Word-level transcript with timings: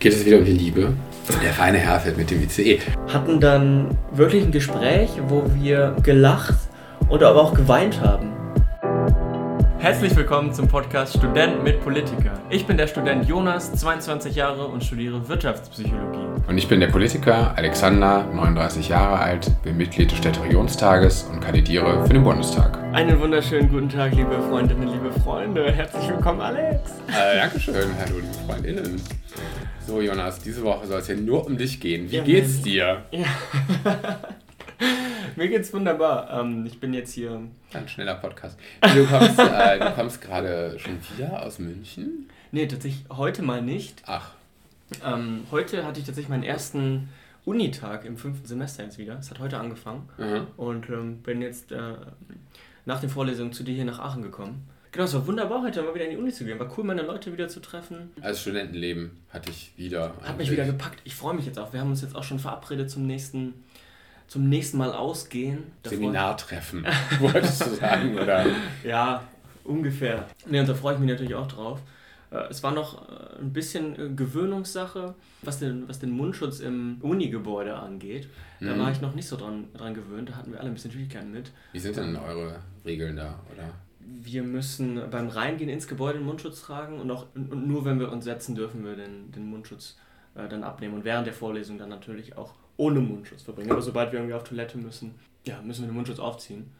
geht 0.00 0.14
es 0.14 0.24
wieder 0.24 0.38
um 0.38 0.44
die 0.46 0.52
Liebe. 0.52 0.94
Der 1.42 1.52
feine 1.52 1.76
Herr 1.76 2.00
fährt 2.00 2.16
mit 2.16 2.30
dem 2.30 2.42
ICE. 2.42 2.80
Hatten 3.12 3.38
dann 3.38 3.96
wirklich 4.12 4.42
ein 4.42 4.50
Gespräch, 4.50 5.10
wo 5.28 5.44
wir 5.60 5.94
gelacht 6.02 6.54
und 7.08 7.22
aber 7.22 7.42
auch 7.42 7.54
geweint 7.54 8.00
haben. 8.00 8.32
Herzlich 9.78 10.16
willkommen 10.16 10.52
zum 10.52 10.68
Podcast 10.68 11.16
Student 11.16 11.62
mit 11.64 11.82
Politiker. 11.82 12.32
Ich 12.48 12.66
bin 12.66 12.78
der 12.78 12.86
Student 12.86 13.28
Jonas, 13.28 13.72
22 13.72 14.34
Jahre 14.34 14.66
und 14.66 14.82
studiere 14.82 15.26
Wirtschaftspsychologie. 15.28 16.26
Und 16.48 16.58
ich 16.58 16.66
bin 16.66 16.80
der 16.80 16.88
Politiker 16.88 17.56
Alexander, 17.56 18.24
39 18.34 18.88
Jahre 18.88 19.18
alt, 19.18 19.50
bin 19.62 19.76
Mitglied 19.76 20.10
des 20.10 20.18
Städterionstages 20.18 21.24
und 21.24 21.40
kandidiere 21.40 22.06
für 22.06 22.12
den 22.12 22.24
Bundestag. 22.24 22.78
Einen 22.92 23.20
wunderschönen 23.20 23.68
guten 23.68 23.88
Tag, 23.88 24.14
liebe 24.14 24.40
Freundinnen, 24.48 24.88
liebe 24.88 25.12
Freunde. 25.20 25.70
Herzlich 25.70 26.08
willkommen, 26.08 26.40
Alex. 26.40 26.90
Äh, 27.08 27.38
Dankeschön, 27.38 27.90
hallo 27.98 28.16
liebe 28.16 28.34
Freundinnen. 28.46 29.00
So 29.90 30.00
Jonas, 30.00 30.38
diese 30.38 30.62
Woche 30.62 30.86
soll 30.86 31.00
es 31.00 31.08
ja 31.08 31.16
nur 31.16 31.44
um 31.44 31.56
dich 31.58 31.80
gehen. 31.80 32.08
Wie 32.12 32.16
Ja, 32.18 32.22
geht's 32.22 32.54
Mann. 32.54 32.62
dir? 32.62 33.04
Ja. 33.10 33.26
Mir 35.36 35.48
geht's 35.48 35.72
wunderbar. 35.72 36.30
Ähm, 36.40 36.64
ich 36.64 36.78
bin 36.78 36.94
jetzt 36.94 37.12
hier. 37.12 37.42
Ein 37.72 37.88
schneller 37.88 38.14
Podcast. 38.14 38.56
Du 38.82 39.04
kommst, 39.04 39.36
äh, 39.36 39.80
du 39.80 39.90
kommst 39.96 40.20
gerade 40.20 40.78
schon 40.78 40.96
wieder 41.16 41.44
aus 41.44 41.58
München? 41.58 42.28
Nee, 42.52 42.68
tatsächlich 42.68 43.04
heute 43.10 43.42
mal 43.42 43.62
nicht. 43.62 44.02
Ach, 44.06 44.30
Ähm, 45.04 45.42
heute 45.50 45.84
hatte 45.84 45.98
ich 45.98 46.06
tatsächlich 46.06 46.28
meinen 46.30 46.44
ersten 46.44 47.08
Unitag 47.44 48.04
im 48.04 48.16
fünften 48.16 48.46
Semester 48.46 48.84
jetzt 48.84 48.96
wieder. 48.98 49.18
Es 49.18 49.30
hat 49.30 49.40
heute 49.40 49.58
angefangen. 49.58 50.08
mhm. 50.18 50.46
Und 50.56 50.88
ähm, 50.88 51.18
bin 51.22 51.42
jetzt 51.42 51.72
äh, 51.72 51.94
nach 52.86 53.00
den 53.00 53.10
Vorlesungen 53.10 53.52
zu 53.52 53.64
dir 53.64 53.74
hier 53.74 53.84
nach 53.84 53.98
Aachen 53.98 54.22
gekommen. 54.22 54.68
Genau, 54.92 55.04
es 55.04 55.14
war 55.14 55.24
wunderbar, 55.26 55.62
heute 55.62 55.82
mal 55.82 55.94
wieder 55.94 56.04
in 56.06 56.10
die 56.12 56.16
Uni 56.16 56.32
zu 56.32 56.44
gehen. 56.44 56.58
War 56.58 56.70
cool, 56.76 56.84
meine 56.84 57.02
Leute 57.02 57.32
wieder 57.32 57.48
zu 57.48 57.60
treffen. 57.60 58.10
als 58.20 58.40
Studentenleben 58.40 59.12
hatte 59.30 59.50
ich 59.50 59.72
wieder. 59.76 60.14
Hat 60.22 60.36
mich 60.36 60.50
wieder 60.50 60.64
gepackt. 60.64 61.00
Ich 61.04 61.14
freue 61.14 61.34
mich 61.34 61.46
jetzt 61.46 61.58
auch. 61.58 61.72
Wir 61.72 61.80
haben 61.80 61.90
uns 61.90 62.02
jetzt 62.02 62.16
auch 62.16 62.24
schon 62.24 62.38
verabredet 62.40 62.90
zum 62.90 63.06
nächsten, 63.06 63.54
zum 64.26 64.48
nächsten 64.48 64.78
Mal 64.78 64.92
ausgehen. 64.92 65.64
Seminartreffen, 65.86 66.84
wolltest 67.20 67.64
du 67.66 67.70
sagen, 67.70 68.18
oder? 68.18 68.44
Ja, 68.84 69.22
ungefähr. 69.62 70.26
Ne, 70.46 70.60
und 70.60 70.68
da 70.68 70.74
freue 70.74 70.94
ich 70.94 71.00
mich 71.00 71.08
natürlich 71.10 71.36
auch 71.36 71.46
drauf. 71.46 71.80
Äh, 72.32 72.38
Es 72.50 72.64
war 72.64 72.72
noch 72.72 73.08
äh, 73.08 73.38
ein 73.40 73.52
bisschen 73.52 73.94
äh, 73.94 74.08
Gewöhnungssache, 74.14 75.14
was 75.42 75.60
den, 75.60 75.88
was 75.88 76.00
den 76.00 76.10
Mundschutz 76.10 76.58
im 76.58 76.96
Uni-Gebäude 77.00 77.76
angeht. 77.76 78.28
Da 78.60 78.74
Mhm. 78.74 78.80
war 78.80 78.90
ich 78.90 79.00
noch 79.00 79.14
nicht 79.14 79.28
so 79.28 79.36
dran, 79.36 79.68
dran 79.74 79.94
gewöhnt. 79.94 80.30
Da 80.30 80.34
hatten 80.34 80.50
wir 80.50 80.58
alle 80.58 80.68
ein 80.70 80.74
bisschen 80.74 80.90
Schwierigkeiten 80.90 81.30
mit. 81.30 81.52
Wie 81.72 81.78
sind 81.78 81.96
denn 81.96 82.16
eure 82.16 82.56
Regeln 82.84 83.14
da, 83.16 83.38
oder? 83.52 83.70
Wir 84.22 84.42
müssen 84.42 85.00
beim 85.10 85.28
Reingehen 85.28 85.70
ins 85.70 85.86
Gebäude 85.86 86.18
den 86.18 86.26
Mundschutz 86.26 86.62
tragen 86.62 86.98
und, 87.00 87.10
auch, 87.10 87.26
und 87.34 87.68
nur 87.68 87.84
wenn 87.84 88.00
wir 88.00 88.10
uns 88.10 88.24
setzen, 88.24 88.54
dürfen 88.54 88.84
wir 88.84 88.96
den, 88.96 89.30
den 89.32 89.46
Mundschutz 89.46 89.96
äh, 90.34 90.48
dann 90.48 90.64
abnehmen 90.64 90.94
und 90.94 91.04
während 91.04 91.26
der 91.26 91.34
Vorlesung 91.34 91.78
dann 91.78 91.88
natürlich 91.88 92.36
auch 92.36 92.54
ohne 92.76 93.00
Mundschutz 93.00 93.42
verbringen. 93.42 93.70
Aber 93.70 93.82
sobald 93.82 94.12
wir 94.12 94.18
irgendwie 94.18 94.34
auf 94.34 94.44
Toilette 94.44 94.78
müssen, 94.78 95.14
ja, 95.46 95.60
müssen 95.62 95.82
wir 95.82 95.88
den 95.88 95.94
Mundschutz 95.94 96.18
aufziehen. 96.18 96.70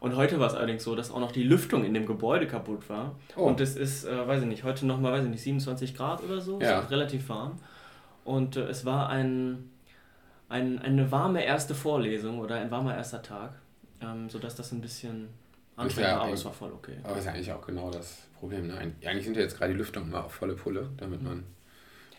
Und 0.00 0.16
heute 0.16 0.40
war 0.40 0.46
es 0.46 0.54
allerdings 0.54 0.82
so, 0.82 0.96
dass 0.96 1.10
auch 1.10 1.20
noch 1.20 1.30
die 1.30 1.42
Lüftung 1.42 1.84
in 1.84 1.92
dem 1.92 2.06
Gebäude 2.06 2.46
kaputt 2.46 2.88
war. 2.88 3.16
Oh. 3.36 3.42
Und 3.42 3.60
es 3.60 3.76
ist, 3.76 4.06
äh, 4.06 4.26
weiß 4.26 4.40
ich 4.42 4.48
nicht, 4.48 4.64
heute 4.64 4.86
nochmal, 4.86 5.12
weiß 5.12 5.24
ich 5.24 5.30
nicht, 5.30 5.42
27 5.42 5.94
Grad 5.94 6.22
oder 6.24 6.40
so. 6.40 6.58
Ja. 6.58 6.78
Es 6.78 6.84
ist 6.86 6.90
relativ 6.90 7.28
warm. 7.28 7.58
Und 8.24 8.56
äh, 8.56 8.62
es 8.62 8.86
war 8.86 9.10
ein, 9.10 9.70
ein, 10.48 10.78
eine 10.78 11.12
warme 11.12 11.44
erste 11.44 11.74
Vorlesung 11.74 12.38
oder 12.38 12.56
ein 12.56 12.70
warmer 12.70 12.96
erster 12.96 13.20
Tag, 13.20 13.52
ähm, 14.00 14.30
sodass 14.30 14.54
das 14.54 14.72
ein 14.72 14.80
bisschen 14.80 15.28
ja 15.88 16.02
war, 16.16 16.20
aber 16.22 16.32
es 16.34 16.44
war 16.44 16.52
voll 16.52 16.72
okay. 16.72 16.96
Aber 17.02 17.16
ist 17.18 17.26
eigentlich 17.28 17.52
auch 17.52 17.64
genau 17.66 17.90
das 17.90 18.18
Problem. 18.38 18.66
Ne? 18.68 18.74
Eig- 18.74 19.06
Eigentlich 19.06 19.24
sind 19.24 19.36
ja 19.36 19.42
jetzt 19.42 19.56
gerade 19.58 19.72
die 19.72 19.78
Lüftungen 19.78 20.08
immer 20.08 20.24
auf 20.24 20.32
volle 20.32 20.54
Pulle, 20.54 20.88
damit 20.96 21.22
man 21.22 21.44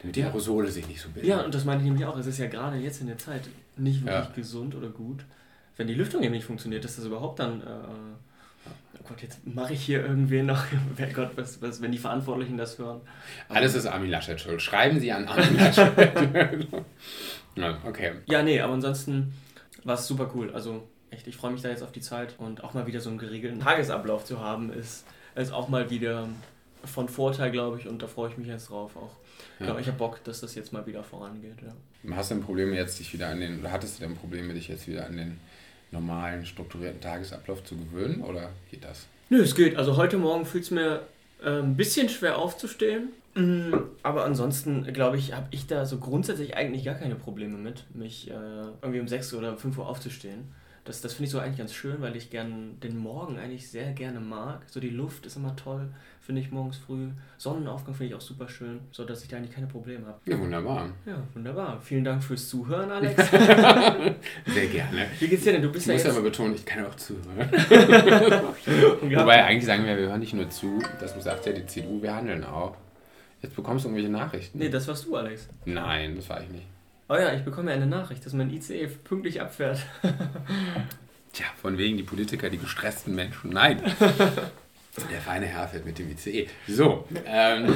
damit 0.01 0.15
die 0.15 0.21
Ja. 0.21 0.27
Aerosole 0.27 0.69
sich 0.71 0.87
nicht 0.87 0.99
so 1.01 1.09
bilden. 1.09 1.27
Ja, 1.27 1.41
und 1.41 1.53
das 1.53 1.63
meine 1.65 1.79
ich 1.79 1.85
nämlich 1.85 2.05
auch. 2.05 2.17
Es 2.17 2.25
ist 2.25 2.37
ja 2.39 2.47
gerade 2.47 2.77
jetzt 2.77 3.01
in 3.01 3.07
der 3.07 3.17
Zeit 3.17 3.43
nicht 3.77 4.01
wirklich 4.05 4.25
Ja. 4.25 4.31
gesund 4.35 4.75
oder 4.75 4.89
gut. 4.89 5.23
Wenn 5.77 5.87
die 5.87 5.93
Lüftung 5.93 6.23
eben 6.23 6.33
nicht 6.33 6.45
funktioniert, 6.45 6.83
dass 6.83 6.95
das 6.95 7.05
überhaupt 7.05 7.39
dann. 7.39 7.61
Äh, 7.61 7.65
oh 8.99 9.03
Gott, 9.07 9.21
jetzt 9.21 9.45
mache 9.45 9.73
ich 9.73 9.81
hier 9.83 10.01
irgendwen 10.05 10.47
noch. 10.47 10.63
Wer 10.95 11.13
Gott, 11.13 11.31
was, 11.35 11.61
was, 11.61 11.81
wenn 11.81 11.91
die 11.91 11.97
Verantwortlichen 11.97 12.57
das 12.57 12.77
hören. 12.79 13.01
Alles 13.49 13.75
ist 13.75 13.85
Armin 13.85 14.09
Laschet 14.09 14.39
schuld. 14.39 14.61
Schreiben 14.61 14.99
Sie 14.99 15.11
an 15.11 15.27
Armin 15.27 15.55
Laschet. 15.57 15.91
ja, 17.55 17.77
okay. 17.85 18.13
Ja, 18.27 18.43
nee, 18.43 18.59
aber 18.59 18.73
ansonsten 18.73 19.33
war 19.83 19.95
es 19.95 20.07
super 20.07 20.31
cool. 20.35 20.51
Also 20.53 20.87
echt, 21.11 21.27
ich 21.27 21.35
freue 21.35 21.51
mich 21.51 21.61
da 21.61 21.69
jetzt 21.69 21.83
auf 21.83 21.91
die 21.91 22.01
Zeit 22.01 22.35
und 22.37 22.63
auch 22.63 22.73
mal 22.73 22.87
wieder 22.87 22.99
so 22.99 23.09
einen 23.09 23.19
geregelten 23.19 23.59
Tagesablauf 23.59 24.25
zu 24.25 24.39
haben, 24.39 24.71
ist, 24.73 25.05
ist 25.35 25.51
auch 25.51 25.69
mal 25.69 25.89
wieder 25.89 26.27
von 26.83 27.07
Vorteil, 27.07 27.51
glaube 27.51 27.79
ich, 27.79 27.87
und 27.87 28.01
da 28.01 28.07
freue 28.07 28.29
ich 28.31 28.37
mich 28.37 28.47
jetzt 28.47 28.69
drauf 28.69 28.95
auch. 28.95 29.15
Ja. 29.59 29.67
Ja. 29.67 29.79
Ich 29.79 29.87
habe 29.87 29.97
Bock, 29.97 30.23
dass 30.23 30.41
das 30.41 30.55
jetzt 30.55 30.73
mal 30.73 30.85
wieder 30.87 31.03
vorangeht. 31.03 31.57
Ja. 31.61 32.15
Hast 32.15 32.31
du 32.31 32.35
ein 32.35 32.41
Problem 32.41 32.73
jetzt, 32.73 32.99
dich 32.99 33.13
wieder 33.13 33.29
an 33.29 33.39
den, 33.39 33.59
oder 33.59 33.71
hattest 33.71 33.99
du 33.99 34.05
denn 34.05 34.15
Probleme, 34.15 34.53
dich 34.53 34.67
jetzt 34.67 34.87
wieder 34.87 35.05
an 35.05 35.17
den 35.17 35.39
normalen, 35.91 36.45
strukturierten 36.45 37.01
Tagesablauf 37.01 37.63
zu 37.63 37.77
gewöhnen, 37.77 38.21
oder 38.21 38.49
geht 38.71 38.83
das? 38.83 39.07
Nö, 39.29 39.41
es 39.41 39.55
geht. 39.55 39.77
Also 39.77 39.97
heute 39.97 40.17
Morgen 40.17 40.45
fühlt 40.45 40.63
es 40.63 40.71
mir 40.71 41.05
äh, 41.43 41.59
ein 41.59 41.75
bisschen 41.75 42.09
schwer 42.09 42.37
aufzustehen. 42.37 43.09
Mm, 43.35 43.73
Aber 44.03 44.25
ansonsten, 44.25 44.91
glaube 44.91 45.17
ich, 45.17 45.33
habe 45.33 45.47
ich 45.51 45.67
da 45.67 45.85
so 45.85 45.99
grundsätzlich 45.99 46.55
eigentlich 46.57 46.83
gar 46.83 46.95
keine 46.95 47.15
Probleme 47.15 47.57
mit, 47.57 47.85
mich 47.95 48.29
äh, 48.29 48.33
irgendwie 48.81 48.99
um 48.99 49.07
6 49.07 49.33
oder 49.35 49.51
um 49.51 49.57
5 49.57 49.77
Uhr 49.77 49.87
aufzustehen. 49.87 50.53
Das, 50.83 51.01
das 51.01 51.13
finde 51.13 51.25
ich 51.25 51.31
so 51.31 51.39
eigentlich 51.39 51.57
ganz 51.59 51.73
schön, 51.73 52.01
weil 52.01 52.15
ich 52.15 52.31
gern 52.31 52.79
den 52.81 52.97
Morgen 52.97 53.37
eigentlich 53.37 53.69
sehr 53.69 53.91
gerne 53.91 54.19
mag. 54.19 54.63
So 54.67 54.79
die 54.79 54.89
Luft 54.89 55.27
ist 55.27 55.35
immer 55.35 55.55
toll, 55.55 55.89
finde 56.21 56.41
ich 56.41 56.51
morgens 56.51 56.77
früh. 56.77 57.09
Sonnenaufgang 57.37 57.93
finde 57.93 58.09
ich 58.09 58.15
auch 58.15 58.21
super 58.21 58.49
schön, 58.49 58.79
sodass 58.91 59.21
ich 59.21 59.29
da 59.29 59.37
eigentlich 59.37 59.53
keine 59.53 59.67
Probleme 59.67 60.07
habe. 60.07 60.19
Ja, 60.25 60.39
wunderbar. 60.39 60.89
Ja, 61.05 61.21
wunderbar. 61.35 61.79
Vielen 61.81 62.03
Dank 62.03 62.23
fürs 62.23 62.49
Zuhören, 62.49 62.89
Alex. 62.89 63.15
Sehr 64.47 64.67
gerne. 64.71 65.05
Wie 65.19 65.27
geht's 65.27 65.43
dir 65.43 65.51
denn? 65.53 65.61
Du 65.61 65.67
Ich 65.67 65.73
bist 65.73 65.85
ja 65.85 65.93
muss 65.93 66.01
ja 66.03 66.09
jetzt... 66.09 66.17
mal 66.17 66.23
betonen, 66.23 66.55
ich 66.55 66.65
kann 66.65 66.83
auch 66.83 66.95
zuhören. 66.95 67.37
Wobei 69.01 69.43
eigentlich 69.43 69.65
sagen 69.65 69.85
wir, 69.85 69.95
wir 69.95 70.07
hören 70.07 70.19
nicht 70.19 70.33
nur 70.33 70.49
zu, 70.49 70.81
das 70.99 71.13
sagt 71.23 71.45
ja 71.45 71.53
die 71.53 71.65
CDU, 71.67 72.01
wir 72.01 72.15
handeln 72.15 72.43
auch. 72.43 72.75
Jetzt 73.43 73.55
bekommst 73.55 73.85
du 73.85 73.89
irgendwelche 73.89 74.11
Nachrichten. 74.11 74.57
Nee, 74.57 74.69
das 74.69 74.87
warst 74.87 75.05
du, 75.05 75.15
Alex. 75.15 75.47
Nein, 75.65 76.15
das 76.15 76.27
war 76.29 76.41
ich 76.41 76.49
nicht. 76.49 76.65
Oh 77.11 77.17
ja, 77.17 77.33
ich 77.33 77.43
bekomme 77.43 77.71
ja 77.71 77.75
eine 77.75 77.87
Nachricht, 77.87 78.25
dass 78.25 78.31
mein 78.31 78.49
ICE 78.49 78.87
pünktlich 78.87 79.41
abfährt. 79.41 79.79
Tja, 81.33 81.45
von 81.61 81.77
wegen 81.77 81.97
die 81.97 82.03
Politiker, 82.03 82.49
die 82.49 82.57
gestressten 82.57 83.13
Menschen. 83.13 83.51
Nein. 83.51 83.81
Der 85.11 85.19
feine 85.19 85.45
Herr 85.45 85.67
fährt 85.67 85.85
mit 85.85 85.99
dem 85.99 86.09
ICE. 86.09 86.47
So, 86.69 87.05
ähm, 87.25 87.75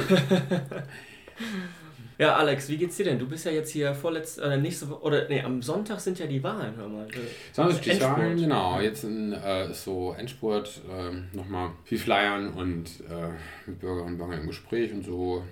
Ja, 2.18 2.36
Alex, 2.36 2.70
wie 2.70 2.78
geht's 2.78 2.96
dir 2.96 3.04
denn? 3.04 3.18
Du 3.18 3.28
bist 3.28 3.44
ja 3.44 3.52
jetzt 3.52 3.70
hier 3.70 3.94
vorletzt, 3.94 4.38
äh, 4.38 4.56
nächste 4.56 4.88
Woche, 4.88 5.02
oder 5.02 5.28
nee, 5.28 5.42
am 5.42 5.60
Sonntag 5.60 6.00
sind 6.00 6.18
ja 6.18 6.26
die 6.26 6.42
Wahlen, 6.42 6.74
hör 6.74 6.88
mal. 6.88 7.06
Das 7.54 7.80
die 7.82 8.00
Wahlen? 8.00 8.38
Genau, 8.38 8.80
jetzt 8.80 9.04
in, 9.04 9.34
äh, 9.34 9.70
ist 9.70 9.84
so 9.84 10.14
Endspurt, 10.16 10.80
ähm, 10.90 11.26
nochmal 11.34 11.72
viel 11.84 11.98
Flyern 11.98 12.54
und 12.54 12.86
äh, 13.00 13.68
mit 13.68 13.80
Bürgerinnen 13.80 14.14
und 14.14 14.18
Bürgern 14.18 14.40
im 14.40 14.46
Gespräch 14.46 14.94
und 14.94 15.04
so. 15.04 15.44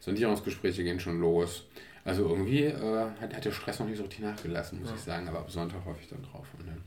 Sondierungsgespräche 0.00 0.82
gehen 0.84 1.00
schon 1.00 1.20
los. 1.20 1.64
Also 2.04 2.28
irgendwie 2.28 2.64
äh, 2.64 3.06
hat, 3.20 3.34
hat 3.34 3.44
der 3.44 3.52
Stress 3.52 3.78
noch 3.78 3.86
nicht 3.86 3.98
so 3.98 4.02
richtig 4.04 4.20
nachgelassen, 4.20 4.80
muss 4.80 4.88
Ja. 4.90 4.94
ich 4.96 5.02
sagen. 5.02 5.28
Aber 5.28 5.40
ab 5.40 5.50
Sonntag 5.50 5.84
hoffe 5.84 5.98
ich 6.02 6.08
dann 6.08 6.22
drauf. 6.22 6.46
Und 6.58 6.66
dann, 6.66 6.82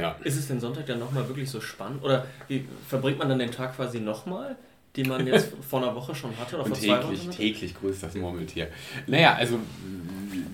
ja. 0.00 0.16
Ist 0.22 0.36
es 0.38 0.46
denn 0.48 0.60
Sonntag 0.60 0.86
dann 0.86 1.00
nochmal 1.00 1.26
wirklich 1.28 1.50
so 1.50 1.60
spannend? 1.60 2.02
Oder 2.04 2.26
wie, 2.48 2.64
verbringt 2.88 3.18
man 3.18 3.28
dann 3.28 3.40
den 3.40 3.50
Tag 3.50 3.74
quasi 3.74 3.98
nochmal, 3.98 4.56
den 4.96 5.08
man 5.08 5.26
jetzt 5.26 5.52
vor 5.68 5.82
einer 5.82 5.94
Woche 5.96 6.14
schon 6.14 6.36
hatte 6.38 6.54
oder 6.54 6.66
Und 6.66 6.70
vor 6.70 6.78
zwei 6.78 6.98
Wochen? 6.98 7.08
täglich, 7.08 7.26
hatte? 7.26 7.36
täglich 7.36 7.74
grüßt 7.74 8.02
das 8.04 8.14
Murmeltier. 8.14 8.68
Naja, 9.08 9.34
also 9.34 9.58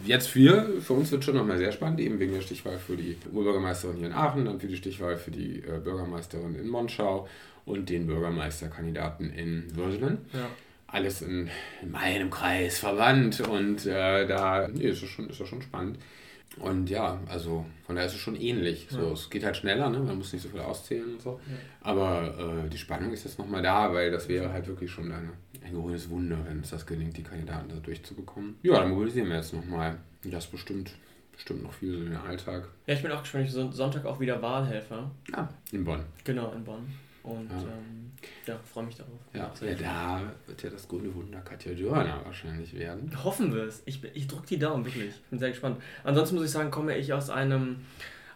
jetzt 0.07 0.29
für, 0.29 0.81
für 0.81 0.95
uns 0.95 1.11
wird 1.13 1.23
schon 1.23 1.37
nochmal 1.37 1.59
sehr 1.59 1.71
spannend, 1.71 2.01
eben 2.01 2.19
wegen 2.19 2.33
der 2.33 2.41
Stichwahl 2.41 2.79
für 2.79 2.97
die 2.97 3.19
Oberbürgermeisterin 3.31 3.97
hier 3.99 4.07
in 4.07 4.13
Aachen, 4.15 4.47
dann 4.47 4.59
für 4.59 4.67
die 4.67 4.77
Stichwahl 4.77 5.19
für 5.19 5.31
die 5.31 5.59
äh, 5.59 5.79
Bürgermeisterin 5.85 6.55
in 6.55 6.69
Monschau 6.69 7.29
und 7.67 7.91
den 7.91 8.07
Bürgermeisterkandidaten 8.07 9.31
in 9.31 9.77
Würselen. 9.77 10.19
Ja. 10.33 10.49
Alles 10.93 11.23
in, 11.23 11.49
in 11.83 11.91
meinem 11.93 12.31
Kreis 12.31 12.79
verwandt 12.81 13.41
und 13.41 13.87
äh, 13.87 14.27
da 14.27 14.67
nee, 14.69 14.85
ist, 14.89 15.03
es 15.03 15.09
schon, 15.09 15.29
ist 15.31 15.41
das 15.41 15.49
schon 15.49 15.63
spannend. 15.63 15.99
Und 16.59 16.91
ja, 16.91 17.21
also 17.29 17.65
von 17.87 17.95
daher 17.95 18.09
ist 18.09 18.15
es 18.15 18.21
schon 18.21 18.35
ähnlich. 18.35 18.89
So, 18.91 19.01
Ja. 19.07 19.13
Es 19.13 19.31
geht 19.31 19.45
halt 19.45 19.57
schneller, 19.57 19.89
ne? 19.89 20.01
man 20.01 20.19
muss 20.19 20.33
nicht 20.33 20.43
so 20.43 20.49
viel 20.49 20.59
auszählen 20.61 21.13
und 21.13 21.23
so. 21.23 21.41
Ja. 21.49 21.57
Aber 21.83 22.65
äh, 22.65 22.69
die 22.69 22.77
Spannung 22.77 23.13
ist 23.13 23.25
jetzt 23.25 23.39
nochmal 23.39 23.63
da, 23.63 23.93
weil 23.93 24.11
das 24.11 24.29
wäre 24.29 24.53
halt 24.53 24.67
wirklich 24.67 24.91
schon 24.91 25.13
eine, 25.13 25.31
ein 25.65 25.73
grünes 25.75 26.11
Wunder, 26.11 26.39
wenn 26.49 26.59
es 26.61 26.71
das 26.71 26.85
gelingt, 26.85 27.17
die 27.17 27.23
Kandidaten 27.23 27.69
da 27.69 27.77
durchzubekommen. 27.77 28.57
Ja, 28.63 28.81
dann 28.81 28.91
mobilisieren 28.91 29.29
wir 29.29 29.37
jetzt 29.37 29.55
nochmal. 29.55 29.97
Das 30.25 30.49
bestimmt, 30.49 30.91
bestimmt 31.33 31.63
noch 31.63 31.73
viel 31.73 31.93
so 31.93 31.99
in 31.99 32.07
den 32.07 32.17
Alltag. 32.17 32.67
ja, 32.89 32.95
ich 32.95 33.03
bin 33.03 33.13
auch 33.13 33.23
gespannt. 33.23 33.47
Ich 33.47 33.53
bin 33.55 33.63
Son- 33.63 33.73
Sonntag 33.73 34.05
auch 34.05 34.19
wieder 34.19 34.43
Wahlhelfer. 34.43 35.09
Ah, 35.33 35.47
in 35.71 35.85
Bonn. 35.85 36.03
Genau, 36.25 36.51
in 36.53 36.65
Bonn. 36.65 36.93
Und 37.23 37.51
Ja. 37.51 37.59
ähm, 37.59 38.13
ja, 38.47 38.59
freue 38.73 38.85
mich 38.85 38.97
darauf. 38.97 39.13
Ja, 39.35 39.53
ja, 39.67 39.75
da 39.75 40.23
wird 40.47 40.63
ja 40.63 40.71
das 40.71 40.89
grüne 40.89 41.15
Wunder 41.15 41.41
Katja 41.41 41.73
Dörner 41.75 42.21
wahrscheinlich 42.25 42.73
werden. 42.75 43.11
Hoffen 43.25 43.55
wir 43.55 43.65
es. 43.65 43.83
Ich, 43.85 44.03
ich 44.15 44.27
drücke 44.27 44.47
die 44.47 44.59
Daumen, 44.59 44.85
wirklich. 44.85 45.11
Ich 45.11 45.23
bin 45.31 45.39
sehr 45.39 45.51
gespannt. 45.51 45.81
Ansonsten 46.05 46.37
muss 46.37 46.45
ich 46.47 46.51
sagen, 46.51 46.71
komme 46.71 46.97
ich 46.97 47.13
aus 47.13 47.29
einem, 47.31 47.85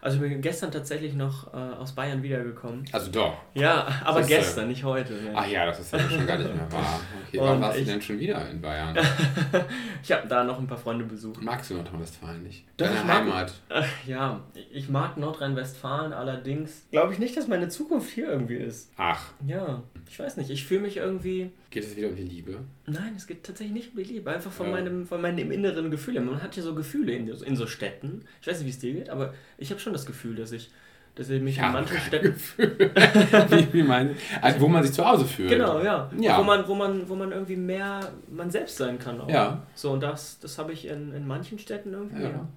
Also 0.05 0.23
ich 0.23 0.29
bin 0.31 0.39
gestern 0.39 0.71
tatsächlich 0.71 1.15
noch 1.15 1.51
äh, 1.51 1.57
aus 1.57 1.93
Bayern 1.93 2.21
wiedergekommen. 2.21 2.85
Also 2.91 3.09
doch. 3.11 3.33
Ja, 3.55 3.87
aber 4.03 4.19
ist, 4.19 4.27
gestern, 4.27 4.67
nicht 4.67 4.83
heute. 4.83 5.13
Ne? 5.13 5.31
Ach 5.33 5.47
ja, 5.47 5.65
das 5.65 5.79
ist 5.79 5.91
ja 5.93 5.99
schon 5.99 6.27
gar 6.27 6.37
nicht 6.37 6.53
mehr 6.55 6.71
wahr. 6.71 6.99
Okay, 7.27 7.39
wann 7.41 7.59
warst 7.59 7.77
du 7.77 7.81
ich- 7.81 7.87
denn 7.87 8.01
schon 8.03 8.19
wieder 8.19 8.47
in 8.49 8.61
Bayern? 8.61 8.95
Ich 10.03 10.11
habe 10.11 10.27
da 10.27 10.43
noch 10.43 10.59
ein 10.59 10.67
paar 10.67 10.77
Freunde 10.77 11.03
besucht. 11.05 11.41
Magst 11.41 11.71
du 11.71 11.73
Nordrhein-Westfalen 11.73 12.43
nicht? 12.43 12.65
Doch, 12.77 12.85
Deine 12.85 13.03
mag- 13.03 13.17
Heimat. 13.17 13.53
Äh, 13.69 13.81
ja, 14.05 14.39
ich 14.71 14.87
mag 14.89 15.17
Nordrhein-Westfalen, 15.17 16.13
allerdings 16.13 16.85
glaube 16.91 17.13
ich 17.13 17.17
nicht, 17.17 17.35
dass 17.35 17.47
meine 17.47 17.69
Zukunft 17.69 18.11
hier 18.11 18.27
irgendwie 18.29 18.57
ist. 18.57 18.91
Ach, 18.97 19.31
Ja, 19.47 19.81
ich 20.09 20.19
weiß 20.19 20.37
nicht. 20.37 20.49
Ich 20.49 20.65
fühle 20.65 20.81
mich 20.81 20.97
irgendwie. 20.97 21.51
geht 21.69 21.83
es 21.83 21.95
wieder 21.95 22.09
um 22.09 22.15
die 22.15 22.23
Liebe? 22.23 22.59
Nein, 22.85 23.13
es 23.17 23.27
geht 23.27 23.43
tatsächlich 23.43 23.73
nicht 23.73 23.91
um 23.91 23.97
die 24.03 24.13
Liebe. 24.13 24.29
Einfach 24.31 24.51
von, 24.51 24.67
Ja. 24.67 24.71
meinem, 24.73 25.05
von 25.05 25.21
meinem 25.21 25.51
inneren 25.51 25.91
Gefühl. 25.91 26.19
Man 26.21 26.41
hat 26.41 26.55
ja 26.55 26.63
so 26.63 26.73
Gefühle 26.75 27.13
in, 27.13 27.33
so- 27.35 27.43
in 27.45 27.55
so 27.55 27.67
Städten. 27.67 28.23
Ich 28.41 28.47
weiß 28.47 28.57
nicht, 28.59 28.65
wie 28.67 28.71
es 28.71 28.79
dir 28.79 28.93
geht, 28.93 29.09
aber 29.09 29.33
ich 29.57 29.69
habe 29.71 29.79
schon 29.79 29.93
das 29.93 30.05
Gefühl, 30.05 30.35
dass 30.35 30.51
ich, 30.51 30.69
dass 31.15 31.29
ich 31.29 31.41
mich 31.41 31.57
in 31.57 31.71
manchen 31.71 31.97
Städten. 31.99 32.35
wie, 32.57 33.73
wie 33.73 33.83
mein, 33.83 34.15
also 34.41 34.59
wo 34.61 34.67
man 34.67 34.83
sich 34.83 34.93
zu 34.93 35.05
Hause 35.05 35.25
fühlt. 35.25 35.49
Genau, 35.49 35.81
ja. 35.83 36.11
Ja. 36.19 36.37
Wo, 36.39 36.43
man, 36.43 36.67
wo, 36.67 36.75
man, 36.75 37.07
wo 37.09 37.15
man 37.15 37.31
irgendwie 37.31 37.55
mehr 37.55 38.11
man 38.29 38.49
selbst 38.51 38.77
sein 38.77 38.99
kann. 38.99 39.19
Auch. 39.21 39.29
Ja. 39.29 39.65
So, 39.75 39.91
und 39.91 40.01
das, 40.01 40.39
das 40.39 40.57
habe 40.57 40.73
ich 40.73 40.87
in, 40.87 41.13
in 41.13 41.25
manchen 41.27 41.57
Städten 41.59 41.93
irgendwie. 41.93 42.23
Ja. 42.23 42.29
Ja. 42.29 42.47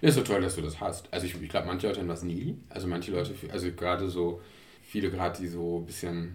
Ja, 0.00 0.08
ist 0.08 0.16
so 0.16 0.22
toll, 0.22 0.40
dass 0.40 0.56
du 0.56 0.62
das 0.62 0.80
hast. 0.80 1.06
Also 1.12 1.26
ich, 1.26 1.40
ich 1.40 1.48
glaube, 1.48 1.68
manche 1.68 1.86
Leute 1.86 2.00
haben 2.00 2.08
das 2.08 2.24
nie. 2.24 2.56
Also 2.68 2.88
manche 2.88 3.12
Leute, 3.12 3.32
also 3.52 3.70
gerade 3.72 4.08
so, 4.08 4.40
viele 4.82 5.08
gerade, 5.10 5.38
die 5.40 5.46
so 5.46 5.78
ein 5.78 5.86
bisschen 5.86 6.34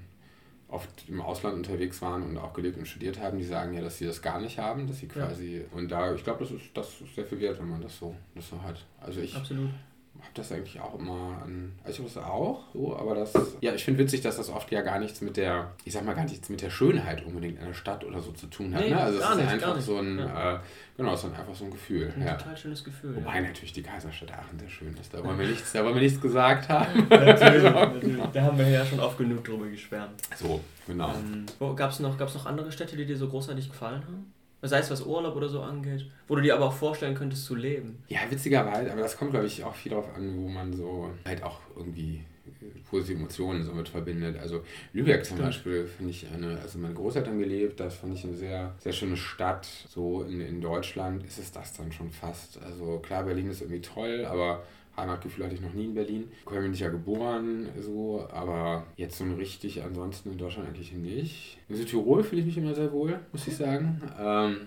oft 0.68 0.90
im 1.08 1.22
Ausland 1.22 1.56
unterwegs 1.58 2.02
waren 2.02 2.24
und 2.24 2.38
auch 2.38 2.54
gelebt 2.54 2.78
und 2.78 2.88
studiert 2.88 3.20
haben, 3.20 3.38
die 3.38 3.44
sagen 3.44 3.74
ja, 3.74 3.82
dass 3.82 3.98
sie 4.00 4.06
das 4.06 4.22
gar 4.22 4.40
nicht 4.42 4.58
haben, 4.58 4.88
dass 4.88 5.00
sie 5.00 5.08
Ja. 5.08 5.28
quasi, 5.28 5.64
und 5.72 5.90
da, 5.92 6.14
ich 6.16 6.24
glaube, 6.24 6.40
das 6.44 6.52
ist, 6.52 6.66
das 6.74 7.02
ist 7.02 7.14
sehr 7.16 7.26
viel 7.26 7.40
wert, 7.40 7.60
wenn 7.60 7.70
man 7.70 7.82
das 7.82 7.98
so, 7.98 8.16
das 8.36 8.50
so 8.50 8.62
hat. 8.62 8.84
Also 9.02 9.22
ich 9.22 9.36
Absolut. 9.36 9.70
Habe 10.24 10.34
das 10.36 10.52
eigentlich 10.52 10.80
auch 10.80 10.98
immer 10.98 11.42
an, 11.44 11.74
also 11.84 12.04
ich 12.04 12.14
das 12.14 12.24
auch 12.24 12.64
so, 12.74 12.96
aber 12.96 13.16
das, 13.16 13.34
ja, 13.62 13.74
ich 13.74 13.84
finde 13.84 14.04
witzig, 14.04 14.22
dass 14.22 14.38
das 14.38 14.50
oft 14.50 14.72
ja 14.72 14.82
gar 14.82 15.00
nichts 15.00 15.22
mit 15.22 15.38
der, 15.38 15.72
ich 15.86 15.94
sag 15.94 16.06
mal, 16.06 16.16
gar 16.16 16.24
nichts 16.24 16.50
mit 16.50 16.62
der 16.62 16.70
Schönheit 16.70 17.26
unbedingt 17.26 17.60
einer 17.60 17.74
Stadt 17.74 18.04
oder 18.04 18.22
so 18.22 18.32
zu 18.32 18.48
tun 18.48 18.74
hat. 18.74 18.82
Nee, 18.82 18.90
ne? 18.90 19.00
Also 19.00 19.20
es 19.20 19.30
ist 19.30 19.36
nicht, 19.36 19.50
einfach 19.50 19.80
so 19.82 19.98
ein, 19.98 20.20
äh, 20.20 20.58
genau, 20.98 21.14
ist 21.14 21.24
dann 21.24 21.36
einfach 21.36 21.54
so 21.54 21.66
ein 21.66 21.72
Gefühl. 21.72 22.14
Ein 22.16 22.26
ja. 22.26 22.36
total 22.36 22.58
schönes 22.58 22.84
Gefühl. 22.84 23.16
Wobei 23.16 23.42
natürlich 23.42 23.74
die 23.74 23.84
Kaiserstadt 23.84 24.32
Aachen 24.32 24.60
sehr 24.60 24.70
schön 24.70 24.96
ist. 24.98 25.14
Da 25.14 25.24
wollen 25.24 25.38
wir 25.38 25.48
nichts, 25.48 25.72
da 25.72 25.84
wollen 25.84 25.96
wir 25.96 26.02
nichts 26.02 26.22
gesagt 26.22 26.70
haben. 26.70 27.08
Ja. 27.10 27.18
Natürlich, 27.26 27.64
natürlich. 27.74 28.24
Da 28.34 28.42
haben 28.42 28.58
wir 28.58 28.70
ja 28.70 28.86
schon 28.86 29.00
oft 29.00 29.18
genug 29.18 29.44
drüber 29.44 29.68
geschwärmt. 29.68 30.22
So, 30.36 30.62
genau. 30.88 31.14
Ähm, 31.14 31.46
Gab 31.76 31.92
es 31.92 32.00
noch, 32.00 32.18
gab's 32.18 32.34
noch 32.34 32.46
andere 32.46 32.72
Städte, 32.72 32.96
die 32.96 33.06
dir 33.06 33.18
so 33.18 33.28
großartig 33.28 33.70
gefallen 33.70 34.04
haben? 34.04 34.34
Sei 34.66 34.80
es 34.80 34.90
was 34.90 35.06
Urlaub 35.06 35.36
oder 35.36 35.50
so 35.50 35.62
angeht, 35.62 36.06
wo 36.28 36.36
du 36.36 36.42
dir 36.42 36.56
aber 36.56 36.68
auch 36.68 36.74
vorstellen 36.74 37.16
könntest 37.16 37.46
zu 37.46 37.56
leben. 37.56 38.02
Ja, 38.08 38.20
witzigerweise, 38.30 38.92
aber 38.92 39.02
das 39.02 39.18
kommt, 39.18 39.32
glaube 39.32 39.46
ich, 39.46 39.64
auch 39.64 39.76
viel 39.76 39.90
darauf 39.90 40.16
an, 40.16 40.38
wo 40.38 40.48
man 40.48 40.72
so 40.72 41.10
halt 41.26 41.44
auch 41.44 41.60
irgendwie 41.76 42.24
äh, 42.46 42.80
positive 42.90 43.20
Emotionen 43.20 43.62
so 43.64 43.74
mit 43.74 43.90
verbindet. 43.90 44.38
Also 44.40 44.64
Lübeck 44.94 45.26
zum. 45.26 45.38
Beispiel 45.38 45.86
finde 45.86 46.12
ich 46.12 46.28
eine, 46.34 46.58
also 46.62 46.80
meine 46.80 46.94
Großeltern 46.94 47.38
gelebt, 47.40 47.80
das 47.80 47.96
fand 47.96 48.16
ich 48.16 48.24
eine 48.24 48.36
sehr, 48.36 48.74
sehr 48.80 48.94
schöne 48.94 49.18
Stadt. 49.18 49.68
So 49.90 50.24
in, 50.24 50.40
in 50.40 50.62
Deutschland 50.62 51.26
ist 51.26 51.40
es 51.40 51.52
das 51.52 51.74
dann 51.74 51.92
schon 51.92 52.10
fast. 52.10 52.62
Also 52.64 53.00
klar, 53.00 53.24
Berlin 53.24 53.50
ist 53.50 53.62
irgendwie 53.62 53.82
toll, 53.82 54.26
aber 54.26 54.64
Heimatgefühl 54.96 55.46
hatte 55.46 55.56
ich 55.56 55.62
noch 55.62 55.74
nie 55.74 55.86
in 55.86 55.94
Berlin. 55.96 56.30
Köln 56.46 56.64
bin 56.64 56.74
ich 56.74 56.80
ja 56.80 56.90
geboren, 56.90 57.68
so, 57.80 58.28
aber 58.32 58.86
jetzt 58.96 59.18
so 59.18 59.24
richtig 59.26 59.82
ansonsten 59.84 60.32
in 60.32 60.38
Deutschland 60.38 60.68
eigentlich 60.70 60.92
nicht. 60.94 61.58
In 61.70 61.76
Südtirol 61.76 62.24
fühle 62.24 62.42
ich 62.42 62.48
mich 62.48 62.58
immer 62.58 62.76
sehr 62.76 62.92
wohl, 62.92 63.20
muss 63.32 63.48
ich 63.48 63.56
sagen. 63.58 64.02
Ähm, 64.20 64.58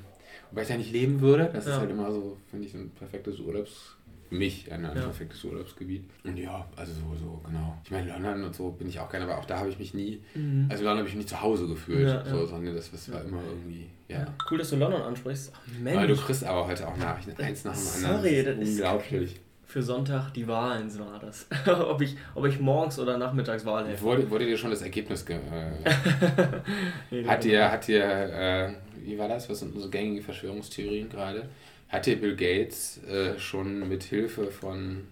wobei 0.51 0.63
ich 0.63 0.69
da 0.69 0.77
nicht 0.77 0.93
leben 0.93 1.21
würde. 1.21 1.49
Das 1.53 1.65
ist 1.67 1.73
Ja. 1.73 1.79
halt 1.79 1.91
immer 1.91 2.11
so, 2.11 2.37
finde 2.51 2.67
ich, 2.67 2.75
ein 2.75 2.91
perfektes 2.91 3.39
Urlaubs... 3.41 3.93
Für 4.29 4.35
mich 4.35 4.73
ein, 4.73 4.85
ein 4.85 4.97
Ja. 4.97 5.03
perfektes 5.05 5.45
Urlaubsgebiet. 5.45 6.03
Und 6.25 6.37
ja, 6.37 6.67
also 6.75 6.93
so, 6.93 7.15
so, 7.17 7.41
genau. 7.47 7.79
Ich 7.85 7.93
meine, 7.93 8.11
London 8.11 8.43
und 8.43 8.57
so 8.57 8.71
bin 8.73 8.89
ich 8.89 8.99
auch 8.99 9.09
gerne, 9.09 9.25
aber 9.25 9.39
auch 9.39 9.45
da 9.45 9.61
habe 9.61 9.69
ich 9.69 9.79
mich 9.79 9.95
nie, 9.95 10.21
also 10.35 10.43
in 10.43 10.69
London 10.69 10.99
habe 10.99 11.09
ich 11.09 11.15
mich 11.15 11.25
nie 11.27 11.29
zu 11.31 11.41
Hause 11.41 11.69
gefühlt. 11.69 12.01
Ja, 12.09 12.25
ja. 12.25 12.29
So, 12.29 12.45
sondern 12.45 12.75
das, 12.75 12.91
das 12.91 13.13
war 13.13 13.23
immer 13.25 13.39
irgendwie, 13.49 13.87
ja. 14.09 14.23
Ja. 14.23 14.35
Cool, 14.51 14.59
dass 14.59 14.71
du 14.71 14.77
London 14.79 15.01
ansprichst. 15.01 15.53
Ach, 15.55 15.61
Weil 15.85 15.95
du 16.09 16.15
Mensch, 16.15 16.21
kriegst 16.27 16.43
aber 16.43 16.67
heute 16.67 16.89
auch 16.89 16.97
Nachrichten, 16.97 17.41
eins 17.41 17.63
nach 17.65 17.77
dem 17.77 17.87
anderen. 18.05 18.17
Sorry, 18.25 18.37
das 18.43 18.45
das 18.47 18.55
ist 18.57 18.69
ist- 18.69 18.75
unglaublich. 18.81 19.41
Für 19.67 19.83
Sonntag 19.83 20.31
die 20.33 20.47
Wahlen 20.47 20.97
war 20.99 21.19
das. 21.19 21.47
ob, 21.67 22.01
ich, 22.01 22.17
ob 22.35 22.47
ich 22.47 22.61
morgens 22.61 22.99
oder 22.99 23.19
nachmittags 23.19 23.67
Wahl 23.67 23.87
hätte. 23.89 24.01
Wurde, 24.01 24.31
wurde 24.31 24.47
dir 24.47 24.57
schon 24.57 24.71
das 24.71 24.83
Ergebnis 24.83 25.27
ge 25.27 25.37
äh, 25.37 25.91
Nee, 27.11 27.25
Hat 27.27 27.45
dir, 27.45 27.71
hat 27.71 27.87
dir, 27.89 28.03
äh, 28.05 28.73
wie 29.05 29.19
war 29.19 29.29
das? 29.29 29.49
Was 29.51 29.59
sind 29.61 29.75
unsere 29.75 29.91
gängigen 29.91 30.23
Verschwörungstheorien 30.23 31.09
gerade? 31.09 31.49
Hat 31.89 32.07
dir 32.07 32.17
Bill 32.21 32.37
Gates 32.37 33.01
äh, 33.05 33.39
schon 33.39 33.89
mit 33.89 34.03
Hilfe 34.05 34.47
von 34.47 35.09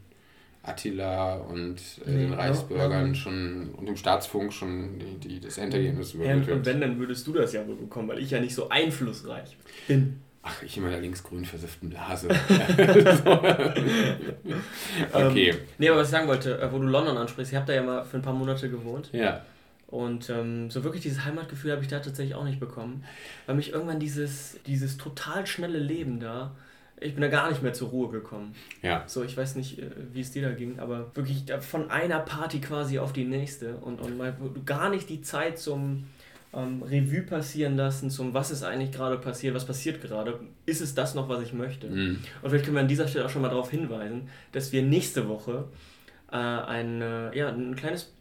Attila 0.62 1.35
und 1.37 1.77
äh, 2.07 2.11
Nee, 2.11 2.19
den 2.27 2.33
Reichsbürgern 2.35 3.11
nicht. 3.11 3.21
schon 3.23 3.71
und 3.77 3.87
dem 3.87 3.97
Staatsfunk 3.97 4.53
schon 4.53 4.99
die, 4.99 5.29
die, 5.29 5.41
das 5.41 5.59
Endergebnis 5.59 6.15
Ja, 6.15 6.21
und 6.21 6.25
übermittelt? 6.27 6.67
wenn, 6.67 6.81
dann 6.81 6.99
würdest 6.99 7.27
du 7.27 7.33
das 7.35 7.53
ja 7.53 7.67
wohl 7.67 7.77
bekommen, 7.77 8.09
weil 8.09 8.19
ich 8.21 8.31
ja 8.31 8.41
nicht 8.41 8.55
so 8.55 8.69
einflussreich 8.71 9.57
bin. 9.89 10.21
Ach, 10.46 10.62
ich 10.62 10.76
immer 10.76 10.91
der 10.91 11.00
linksgrün 11.00 11.44
versifften 11.44 11.88
Blase. 11.88 12.29
Ähm, 15.12 15.26
okay. 15.29 15.55
Nee, 15.79 15.88
aber 15.88 16.00
was 16.00 16.08
ich 16.08 16.12
sagen 16.12 16.29
wollte, 16.29 16.61
äh, 16.61 16.70
wo 16.70 16.79
du 16.79 16.85
London 16.85 17.17
ansprichst, 17.17 17.52
ich 17.52 17.56
habe 17.56 17.67
da 17.67 17.73
ja 17.73 17.82
mal 17.82 18.05
für 18.05 18.17
ein 18.17 18.23
paar 18.23 18.35
Monate 18.35 18.70
gewohnt. 18.70 19.11
Ja. 19.12 19.43
Und 19.88 20.31
ähm, 20.31 20.70
so 20.70 20.85
wirklich 20.85 21.02
dieses 21.02 21.25
Heimatgefühl 21.25 21.73
habe 21.73 21.82
ich 21.82 21.88
da 21.88 22.00
tatsächlich 22.00 22.35
auch 22.35 22.44
nicht 22.44 22.61
bekommen. 22.61 23.05
Weil 23.46 23.56
mich 23.56 23.73
irgendwann 23.73 24.00
dieses, 24.00 24.58
dieses 24.67 24.96
total 24.96 25.46
schnelle 25.46 25.79
Leben 25.79 26.20
da, 26.20 26.55
ich 27.00 27.14
bin 27.14 27.23
da 27.23 27.29
gar 27.29 27.49
nicht 27.49 27.62
mehr 27.62 27.73
zur 27.73 27.88
Ruhe 27.88 28.11
gekommen. 28.11 28.55
Ja. 28.82 29.05
So, 29.06 29.25
ich 29.25 29.37
weiß 29.37 29.56
nicht, 29.56 29.79
äh, 29.79 29.90
wie 30.12 30.20
es 30.20 30.31
dir 30.31 30.43
da 30.43 30.55
ging, 30.55 30.79
aber 30.79 31.14
wirklich 31.14 31.44
von 31.61 31.90
einer 31.90 32.20
Party 32.20 32.61
quasi 32.61 32.99
auf 32.99 33.12
die 33.12 33.25
nächste 33.25 33.76
und, 33.76 34.00
und 34.00 34.17
mal 34.17 34.37
gar 34.64 34.90
nicht 34.90 35.08
die 35.08 35.23
Zeit 35.23 35.58
zum 35.58 36.05
ähm, 36.56 36.83
Revue 36.83 37.23
passieren 37.23 37.77
lassen, 37.77 38.11
zum 38.11 38.35
was 38.35 38.51
ist 38.51 38.62
eigentlich 38.62 38.93
gerade 38.93 39.19
passiert, 39.19 39.55
was 39.55 39.65
passiert 39.67 40.01
gerade, 40.01 40.39
ist 40.67 40.81
es 40.81 40.95
das 40.95 41.15
noch, 41.15 41.29
was 41.29 41.43
ich 41.43 41.53
möchte? 41.53 41.89
Mhm. 41.89 42.19
Und 42.43 42.51
vielleicht 42.51 42.65
können 42.65 42.77
wir 42.77 42.83
an 42.83 42.89
dieser 42.89 43.09
Stelle 43.09 43.27
auch 43.27 43.31
schon 43.31 43.43
mal 43.43 43.49
darauf 43.49 43.71
hinweisen, 43.71 44.29
dass 44.53 44.73
wir 44.73 44.83
nächste 44.83 45.29
Woche 45.29 45.65
äh, 46.31 46.37
ein, 46.37 47.01
äh, 47.03 47.37
ja, 47.37 47.49
ein 47.49 47.75
kleines, 47.77 48.12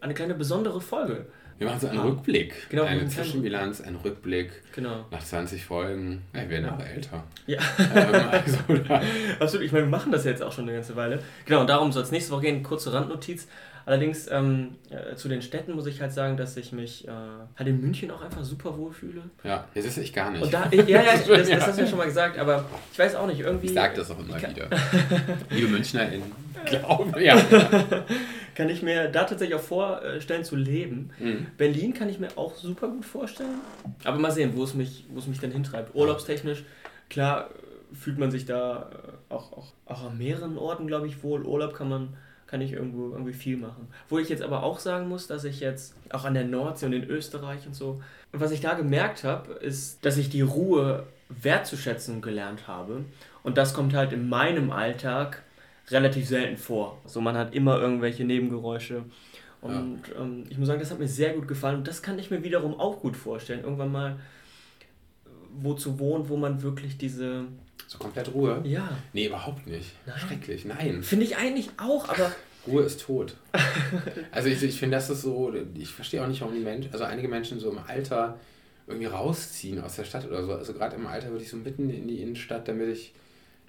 eine 0.00 0.14
kleine 0.14 0.34
besondere 0.34 0.80
Folge. 0.80 1.26
Wir 1.58 1.66
machen 1.68 1.80
so 1.80 1.88
einen 1.88 1.98
Ah. 2.00 2.04
Rückblick. 2.04 2.68
Genau, 2.68 2.82
eine 2.82 3.08
Zwischenbilanz, 3.08 3.80
einen 3.80 3.96
Rückblick. 3.96 4.50
Genau. 4.74 5.06
Nach 5.10 5.22
20 5.24 5.64
Folgen. 5.64 6.22
Ja, 6.34 6.42
wir 6.42 6.50
werden 6.50 6.68
auch 6.68 6.78
älter. 6.84 7.24
Ja, 7.46 7.58
ähm, 7.78 8.14
also, 8.30 8.58
absolut. 9.40 9.64
Ich 9.64 9.72
meine, 9.72 9.86
wir 9.86 9.90
machen 9.90 10.12
das 10.12 10.24
jetzt 10.26 10.42
auch 10.42 10.52
schon 10.52 10.64
eine 10.64 10.74
ganze 10.74 10.96
Weile. 10.96 11.18
Genau, 11.46 11.62
und 11.62 11.70
darum 11.70 11.92
soll 11.92 12.02
es 12.02 12.10
nächste 12.10 12.32
Woche 12.32 12.42
gehen. 12.42 12.62
Kurze 12.62 12.92
Randnotiz. 12.92 13.48
Allerdings 13.86 14.28
ähm, 14.30 14.74
äh, 14.90 15.14
zu 15.14 15.28
den 15.28 15.40
Städten 15.42 15.72
muss 15.72 15.86
ich 15.86 16.00
halt 16.00 16.12
sagen, 16.12 16.36
dass 16.36 16.56
ich 16.56 16.72
mich 16.72 17.06
äh, 17.06 17.10
halt 17.10 17.68
in 17.68 17.80
München 17.80 18.10
auch 18.10 18.20
einfach 18.20 18.42
super 18.44 18.76
wohl 18.76 18.92
fühle. 18.92 19.22
ja, 19.44 19.64
das 19.74 19.84
ist 19.84 19.96
ich 19.98 20.12
gar 20.12 20.32
nicht. 20.32 20.42
Und 20.42 20.52
da, 20.52 20.68
ja, 20.72 20.82
ja, 20.82 21.02
das, 21.12 21.24
das 21.26 21.48
Ja. 21.48 21.60
hast 21.60 21.78
du 21.78 21.82
ja 21.82 21.88
schon 21.88 21.98
mal 21.98 22.04
gesagt, 22.06 22.36
aber 22.36 22.64
ich 22.92 22.98
weiß 22.98 23.14
auch 23.14 23.28
nicht, 23.28 23.38
irgendwie. 23.40 23.66
Ich 23.66 23.74
sag 23.74 23.94
das 23.94 24.10
auch 24.10 24.18
immer 24.18 24.36
wieder. 24.36 24.68
Liebe 25.50 25.68
MünchnerInnen, 25.68 26.32
glauben, 26.64 27.14
ja. 27.20 27.36
Kann 28.56 28.68
ich 28.70 28.82
mir 28.82 29.08
da 29.08 29.22
tatsächlich 29.24 29.54
auch 29.54 29.62
vorstellen 29.62 30.42
zu 30.42 30.56
leben. 30.56 31.10
Mhm. 31.20 31.46
Berlin 31.56 31.94
kann 31.94 32.08
ich 32.08 32.18
mir 32.18 32.28
auch 32.36 32.56
super 32.56 32.88
gut 32.88 33.04
vorstellen. 33.04 33.60
Aber 34.02 34.18
mal 34.18 34.32
sehen, 34.32 34.52
wo 34.56 34.64
es 34.64 34.74
mich, 34.74 35.04
wo 35.10 35.20
es 35.20 35.28
mich 35.28 35.38
dann 35.38 35.52
hintreibt. 35.52 35.94
Urlaubstechnisch, 35.94 36.64
klar 37.08 37.50
fühlt 37.92 38.18
man 38.18 38.32
sich 38.32 38.46
da 38.46 38.90
äh, 39.30 39.32
auch, 39.32 39.52
auch, 39.52 39.72
auch 39.86 40.04
an 40.06 40.18
mehreren 40.18 40.58
Orten, 40.58 40.88
glaube 40.88 41.06
ich, 41.06 41.22
wohl. 41.22 41.42
Urlaub 41.44 41.72
kann 41.74 41.88
man 41.88 42.08
kann 42.46 42.60
ich 42.60 42.72
irgendwo 42.72 43.10
irgendwie 43.10 43.32
viel 43.32 43.56
machen. 43.56 43.88
Wo 44.08 44.18
ich 44.18 44.28
jetzt 44.28 44.42
aber 44.42 44.62
auch 44.62 44.78
sagen 44.78 45.08
muss, 45.08 45.26
dass 45.26 45.44
ich 45.44 45.60
jetzt 45.60 45.94
auch 46.10 46.24
an 46.24 46.34
der 46.34 46.44
Nordsee 46.44 46.86
und 46.86 46.92
in 46.92 47.04
Österreich 47.04 47.66
und 47.66 47.74
so, 47.74 48.02
was 48.32 48.52
ich 48.52 48.60
da 48.60 48.74
gemerkt 48.74 49.24
habe, 49.24 49.52
ist, 49.54 50.04
dass 50.04 50.16
ich 50.16 50.30
die 50.30 50.42
Ruhe 50.42 51.06
wertzuschätzen 51.28 52.22
gelernt 52.22 52.68
habe. 52.68 53.04
Und 53.42 53.58
das 53.58 53.74
kommt 53.74 53.94
halt 53.94 54.12
in 54.12 54.28
meinem 54.28 54.70
Alltag 54.70 55.42
relativ 55.88 56.28
selten 56.28 56.56
vor. 56.56 56.98
So, 57.04 57.20
man 57.20 57.36
hat 57.36 57.54
immer 57.54 57.78
irgendwelche 57.78 58.24
Nebengeräusche. 58.24 59.04
Und 59.60 60.02
ähm, 60.18 60.44
ich 60.48 60.58
muss 60.58 60.68
sagen, 60.68 60.80
das 60.80 60.90
hat 60.90 60.98
mir 60.98 61.08
sehr 61.08 61.32
gut 61.32 61.48
gefallen. 61.48 61.78
Und 61.78 61.88
das 61.88 62.02
kann 62.02 62.18
ich 62.18 62.30
mir 62.30 62.44
wiederum 62.44 62.78
auch 62.78 63.00
gut 63.00 63.16
vorstellen. 63.16 63.64
Irgendwann 63.64 63.90
mal 63.90 64.16
äh, 65.60 65.64
wo 65.64 65.74
zu 65.74 65.98
wohnen, 65.98 66.28
wo 66.28 66.36
man 66.36 66.62
wirklich 66.62 66.98
diese. 66.98 67.44
So 67.88 67.98
komplett 67.98 68.32
Ruhe? 68.34 68.60
Ja, 68.64 68.88
Nee, 69.12 69.26
überhaupt 69.26 69.66
nicht. 69.66 69.92
Nein. 70.06 70.18
Schrecklich, 70.18 70.64
nein. 70.64 71.02
finde 71.02 71.24
ich 71.24 71.36
eigentlich 71.36 71.70
auch, 71.78 72.08
aber. 72.08 72.32
Ruhe 72.66 72.82
ist 72.82 73.00
tot. 73.02 73.36
Also 74.32 74.48
ich, 74.48 74.60
ich 74.62 74.78
finde, 74.78 74.96
das 74.96 75.08
ist 75.08 75.22
so, 75.22 75.52
ich 75.74 75.90
verstehe 75.92 76.20
auch 76.22 76.26
nicht, 76.26 76.40
warum 76.40 76.54
die 76.54 76.60
Menschen, 76.60 76.92
also 76.92 77.04
einige 77.04 77.28
Menschen 77.28 77.60
so 77.60 77.70
im 77.70 77.78
Alter 77.78 78.40
irgendwie 78.88 79.06
rausziehen 79.06 79.80
aus 79.80 79.94
der 79.96 80.04
Stadt 80.04 80.26
oder 80.26 80.44
so. 80.44 80.52
Also 80.52 80.72
gerade 80.72 80.96
im 80.96 81.06
Alter 81.06 81.30
würde 81.30 81.44
ich 81.44 81.50
so 81.50 81.56
mitten 81.56 81.88
in 81.90 82.08
die 82.08 82.20
Innenstadt, 82.22 82.66
damit 82.66 82.88
ich, 82.88 83.14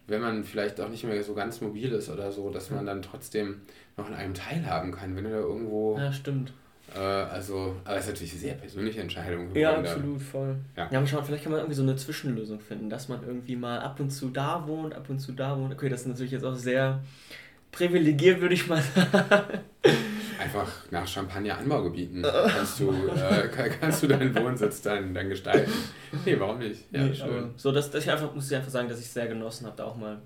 wenn 0.07 0.21
man 0.21 0.43
vielleicht 0.43 0.81
auch 0.81 0.89
nicht 0.89 1.03
mehr 1.03 1.23
so 1.23 1.35
ganz 1.35 1.61
mobil 1.61 1.91
ist 1.91 2.09
oder 2.09 2.31
so, 2.31 2.49
dass 2.49 2.71
man 2.71 2.85
dann 2.87 3.03
trotzdem 3.03 3.61
noch 3.97 4.07
an 4.07 4.15
einem 4.15 4.33
teilhaben 4.33 4.91
kann, 4.91 5.15
wenn 5.15 5.25
du 5.25 5.29
da 5.29 5.37
irgendwo, 5.37 5.97
Ja, 5.97 6.11
stimmt. 6.11 6.53
Äh, 6.95 6.99
also, 6.99 7.75
aber 7.83 7.97
es 7.97 8.05
ist 8.05 8.11
natürlich 8.11 8.31
eine 8.33 8.41
sehr 8.41 8.53
persönliche 8.53 9.01
Entscheidung. 9.01 9.55
Ja, 9.55 9.77
absolut, 9.77 10.21
voll. 10.21 10.55
Ja. 10.75 10.89
Ja, 10.91 10.97
aber 10.99 11.07
schaut, 11.07 11.25
vielleicht 11.25 11.43
kann 11.43 11.51
man 11.51 11.61
irgendwie 11.61 11.75
so 11.75 11.83
eine 11.83 11.95
Zwischenlösung 11.95 12.59
finden, 12.59 12.89
dass 12.89 13.09
man 13.09 13.25
irgendwie 13.25 13.55
mal 13.55 13.79
ab 13.79 13.99
und 13.99 14.09
zu 14.09 14.29
da 14.29 14.67
wohnt, 14.67 14.95
ab 14.95 15.09
und 15.09 15.19
zu 15.19 15.31
da 15.31 15.57
wohnt. 15.57 15.73
Okay, 15.73 15.89
das 15.89 16.01
ist 16.01 16.07
natürlich 16.07 16.31
jetzt 16.31 16.45
auch 16.45 16.55
sehr, 16.55 17.01
privilegiert, 17.71 18.41
würde 18.41 18.55
ich 18.55 18.67
mal 18.67 18.81
sagen. 18.81 19.59
Einfach 20.39 20.71
nach 20.91 21.07
Champagner-Anbaugebieten 21.07 22.23
kannst 22.23 22.79
du, 22.79 22.91
äh, 22.91 23.69
kannst 23.79 24.03
du 24.03 24.07
deinen 24.07 24.35
Wohnsitz 24.35 24.81
dann, 24.81 25.13
dann 25.13 25.29
gestalten. 25.29 25.71
Nee, 26.25 26.39
warum 26.39 26.59
nicht? 26.59 26.85
Ja, 26.91 27.03
nee, 27.03 27.13
schön. 27.13 27.51
So, 27.55 27.71
dass, 27.71 27.89
dass 27.91 28.03
ich 28.03 28.11
einfach, 28.11 28.33
muss 28.33 28.49
ich 28.49 28.55
einfach 28.55 28.69
sagen, 28.69 28.87
dass 28.87 28.99
ich 28.99 29.05
es 29.05 29.13
sehr 29.13 29.27
genossen 29.27 29.65
habe, 29.65 29.75
da 29.75 29.85
auch 29.85 29.95
mal, 29.95 30.19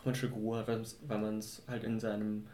auch 0.00 0.04
mal 0.04 0.12
ein 0.12 0.14
Stück 0.14 0.34
Ruhe 0.34 0.58
hat, 0.58 0.68
weil 0.68 1.18
man 1.18 1.38
es 1.38 1.62
halt 1.68 1.84
in 1.84 1.98
seinem 1.98 2.46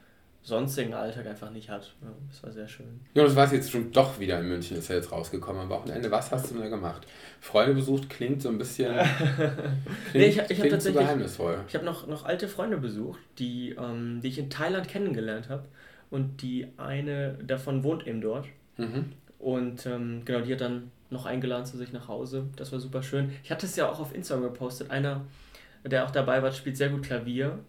sonstigen 0.42 0.92
Alltag 0.92 1.26
einfach 1.26 1.50
nicht 1.50 1.70
hat. 1.70 1.94
Ja, 2.02 2.08
das 2.28 2.42
war 2.42 2.50
sehr 2.50 2.68
schön. 2.68 3.00
Ja, 3.14 3.22
das 3.22 3.36
war 3.36 3.52
jetzt 3.52 3.70
schon 3.70 3.92
doch 3.92 4.18
wieder 4.18 4.40
in 4.40 4.48
München, 4.48 4.76
ist 4.76 4.88
ja 4.88 4.96
jetzt 4.96 5.12
rausgekommen 5.12 5.62
am 5.62 5.68
Wochenende. 5.68 6.10
Was 6.10 6.32
hast 6.32 6.50
du 6.50 6.54
denn 6.54 6.64
da 6.64 6.68
gemacht? 6.68 7.06
Freunde 7.40 7.74
besucht 7.74 8.10
klingt 8.10 8.42
so 8.42 8.48
ein 8.48 8.58
bisschen. 8.58 8.92
Klingt, 10.10 10.14
nee, 10.14 10.26
ich, 10.26 10.38
ich 10.38 10.58
habe 10.58 10.68
tatsächlich. 10.68 10.84
So 10.84 10.92
geheimnisvoll. 10.92 11.60
Ich 11.68 11.74
habe 11.74 11.84
noch, 11.84 12.06
noch 12.08 12.24
alte 12.24 12.48
Freunde 12.48 12.78
besucht, 12.78 13.20
die, 13.38 13.70
ähm, 13.78 14.20
die 14.20 14.28
ich 14.28 14.38
in 14.38 14.50
Thailand 14.50 14.88
kennengelernt 14.88 15.48
habe. 15.48 15.64
Und 16.10 16.42
die 16.42 16.66
eine 16.76 17.38
davon 17.42 17.84
wohnt 17.84 18.06
eben 18.06 18.20
dort. 18.20 18.46
Mhm. 18.76 19.12
Und 19.38 19.86
ähm, 19.86 20.22
genau, 20.24 20.40
die 20.40 20.52
hat 20.52 20.60
dann 20.60 20.90
noch 21.10 21.26
eingeladen 21.26 21.66
zu 21.66 21.76
sich 21.76 21.92
nach 21.92 22.08
Hause. 22.08 22.46
Das 22.56 22.72
war 22.72 22.80
super 22.80 23.02
schön. 23.02 23.32
Ich 23.44 23.50
hatte 23.50 23.66
es 23.66 23.76
ja 23.76 23.88
auch 23.88 24.00
auf 24.00 24.14
Instagram 24.14 24.44
gepostet. 24.44 24.90
Einer, 24.90 25.22
der 25.84 26.04
auch 26.04 26.10
dabei 26.10 26.42
war, 26.42 26.52
spielt 26.52 26.76
sehr 26.76 26.88
gut 26.88 27.02
Klavier. 27.02 27.60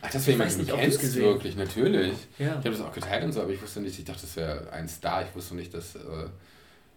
Ach, 0.00 0.10
das 0.10 0.26
wäre 0.26 0.36
jemand, 0.38 0.58
den 0.58 0.66
du 0.66 0.76
kennst 0.76 1.00
gesehen. 1.00 1.24
wirklich, 1.24 1.56
natürlich. 1.56 2.14
Ja. 2.38 2.46
Ich 2.46 2.54
habe 2.54 2.70
das 2.70 2.80
auch 2.80 2.92
geteilt 2.92 3.24
und 3.24 3.32
so, 3.32 3.42
aber 3.42 3.50
ich 3.50 3.62
wusste 3.62 3.80
nicht, 3.80 3.98
ich 3.98 4.04
dachte, 4.04 4.22
das 4.22 4.36
wäre 4.36 4.70
ein 4.72 4.88
Star. 4.88 5.24
Ich 5.24 5.34
wusste 5.34 5.54
nicht, 5.54 5.72
dass, 5.74 5.94
äh, 5.94 5.98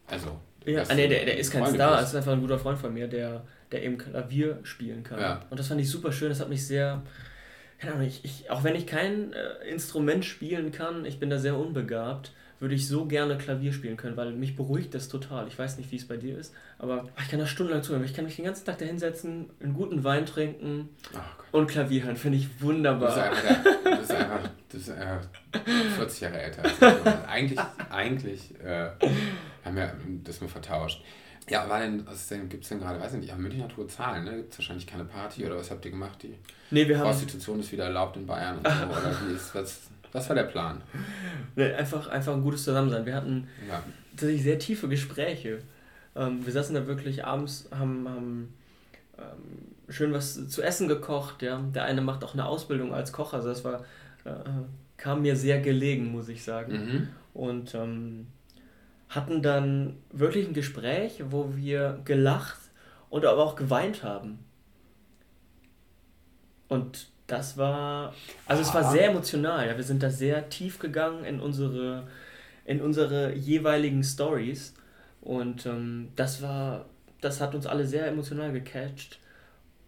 also... 0.07 0.39
Ja, 0.65 0.83
ah, 0.87 0.95
nee, 0.95 1.07
der, 1.07 1.25
der 1.25 1.37
ist 1.37 1.51
kein 1.51 1.61
Freunde 1.61 1.77
Star, 1.77 1.97
das 1.97 2.09
ist 2.09 2.15
einfach 2.15 2.33
ein 2.33 2.41
guter 2.41 2.57
Freund 2.57 2.79
von 2.79 2.93
mir, 2.93 3.07
der, 3.07 3.43
der 3.71 3.83
eben 3.83 3.97
Klavier 3.97 4.59
spielen 4.63 5.03
kann. 5.03 5.19
Ja. 5.19 5.45
Und 5.49 5.59
das 5.59 5.67
fand 5.67 5.79
ich 5.79 5.89
super 5.89 6.11
schön, 6.11 6.29
das 6.29 6.39
hat 6.39 6.49
mich 6.49 6.65
sehr... 6.65 7.03
Keine 7.77 7.93
Ahnung, 7.95 8.07
ich, 8.07 8.23
ich, 8.23 8.49
auch 8.49 8.63
wenn 8.63 8.75
ich 8.75 8.87
kein 8.87 9.33
äh, 9.33 9.69
Instrument 9.69 10.23
spielen 10.23 10.71
kann, 10.71 11.05
ich 11.05 11.19
bin 11.19 11.29
da 11.29 11.37
sehr 11.37 11.57
unbegabt, 11.57 12.31
würde 12.65 12.73
ich 12.73 12.87
so 12.87 13.05
gerne 13.05 13.37
Klavier 13.37 13.71
spielen 13.71 13.95
können, 13.95 14.17
weil 14.17 14.31
mich 14.31 14.55
beruhigt 14.55 14.95
das 14.95 15.07
total. 15.07 15.47
Ich 15.47 15.59
weiß 15.59 15.77
nicht, 15.77 15.91
wie 15.91 15.97
es 15.97 16.07
bei 16.07 16.17
dir 16.17 16.35
ist, 16.35 16.51
aber 16.79 17.07
ich 17.21 17.29
kann 17.29 17.39
da 17.39 17.45
stundenlang 17.45 17.83
zuhören. 17.83 18.03
Ich 18.03 18.15
kann 18.15 18.25
mich 18.25 18.37
den 18.37 18.45
ganzen 18.45 18.65
Tag 18.65 18.79
da 18.79 18.85
hinsetzen, 18.85 19.51
einen 19.61 19.75
guten 19.75 20.03
Wein 20.03 20.25
trinken 20.25 20.89
oh 21.13 21.57
und 21.59 21.67
Klavier 21.67 22.05
hören. 22.05 22.15
Finde 22.15 22.39
ich 22.39 22.59
wunderbar. 22.59 23.15
Das 23.15 23.17
ist 23.17 23.21
einfach, 23.21 23.83
das 23.83 24.01
ist 24.01 24.11
einfach, 24.11 24.49
das 24.69 24.81
ist 24.81 24.89
einfach 24.89 25.27
40 25.95 26.21
Jahre 26.21 26.41
älter. 26.41 27.27
Eigentlich, 27.27 27.59
eigentlich 27.91 28.59
äh, 28.59 28.89
haben 29.63 29.75
wir 29.75 29.93
das 30.23 30.41
nur 30.41 30.49
vertauscht. 30.49 31.03
Ja, 31.47 31.69
war 31.69 31.81
denn, 31.81 32.03
was 32.07 32.27
denn, 32.29 32.49
gibt 32.49 32.63
es 32.63 32.69
denn 32.69 32.79
gerade, 32.79 32.99
weiß 32.99 33.13
ich 33.13 33.19
nicht, 33.19 33.31
am 33.31 33.43
Münchner 33.43 33.67
Tour 33.67 33.87
Zahlen, 33.87 34.23
ne? 34.23 34.37
Gibt 34.37 34.53
es 34.53 34.57
wahrscheinlich 34.57 34.87
keine 34.87 35.05
Party 35.05 35.45
oder 35.45 35.57
was 35.57 35.69
habt 35.69 35.85
ihr 35.85 35.91
gemacht? 35.91 36.23
Die 36.23 36.33
nee, 36.71 36.87
wir 36.87 36.97
Prostitution 36.97 37.57
haben... 37.57 37.61
ist 37.61 37.71
wieder 37.71 37.83
erlaubt 37.83 38.17
in 38.17 38.25
Bayern 38.25 38.57
und 38.57 38.67
so, 38.67 38.73
oder 38.85 39.15
wie 39.21 39.35
ist, 39.35 39.53
was, 39.53 39.81
was 40.15 40.29
war 40.29 40.35
der 40.35 40.43
Plan? 40.43 40.81
Einfach, 41.55 42.07
einfach 42.07 42.33
ein 42.33 42.41
gutes 42.41 42.63
Zusammensein. 42.63 43.05
Wir 43.05 43.15
hatten 43.15 43.47
ja. 43.67 43.83
tatsächlich 44.11 44.43
sehr 44.43 44.59
tiefe 44.59 44.87
Gespräche. 44.87 45.59
Ähm, 46.15 46.45
wir 46.45 46.53
saßen 46.53 46.73
da 46.73 46.87
wirklich 46.87 47.25
abends, 47.25 47.69
haben, 47.71 48.07
haben 48.07 48.53
ähm, 49.17 49.93
schön 49.93 50.13
was 50.13 50.47
zu 50.47 50.61
essen 50.61 50.87
gekocht. 50.87 51.41
Ja. 51.41 51.61
Der 51.73 51.83
eine 51.83 52.01
macht 52.01 52.23
auch 52.23 52.33
eine 52.33 52.45
Ausbildung 52.45 52.93
als 52.93 53.11
Koch, 53.11 53.33
also 53.33 53.49
das 53.49 53.63
war, 53.63 53.81
äh, 54.23 54.33
kam 54.97 55.21
mir 55.21 55.35
sehr 55.35 55.59
gelegen, 55.59 56.11
muss 56.11 56.29
ich 56.29 56.43
sagen. 56.43 56.71
Mhm. 56.71 57.07
Und 57.33 57.75
ähm, 57.75 58.27
hatten 59.09 59.41
dann 59.41 59.97
wirklich 60.11 60.47
ein 60.47 60.53
Gespräch, 60.53 61.23
wo 61.29 61.55
wir 61.55 61.99
gelacht 62.05 62.59
und 63.09 63.25
aber 63.25 63.43
auch 63.43 63.55
geweint 63.55 64.03
haben. 64.03 64.39
Und 66.67 67.09
das 67.27 67.57
war, 67.57 68.13
also 68.45 68.61
es 68.61 68.73
war 68.73 68.91
sehr 68.91 69.09
emotional. 69.09 69.67
Ja. 69.67 69.77
Wir 69.77 69.83
sind 69.83 70.03
da 70.03 70.09
sehr 70.09 70.49
tief 70.49 70.79
gegangen 70.79 71.25
in 71.25 71.39
unsere, 71.39 72.07
in 72.65 72.81
unsere 72.81 73.33
jeweiligen 73.33 74.03
Stories. 74.03 74.73
Und 75.21 75.65
ähm, 75.65 76.09
das 76.15 76.41
war, 76.41 76.85
das 77.21 77.41
hat 77.41 77.55
uns 77.55 77.65
alle 77.65 77.85
sehr 77.85 78.07
emotional 78.07 78.51
gecatcht. 78.51 79.19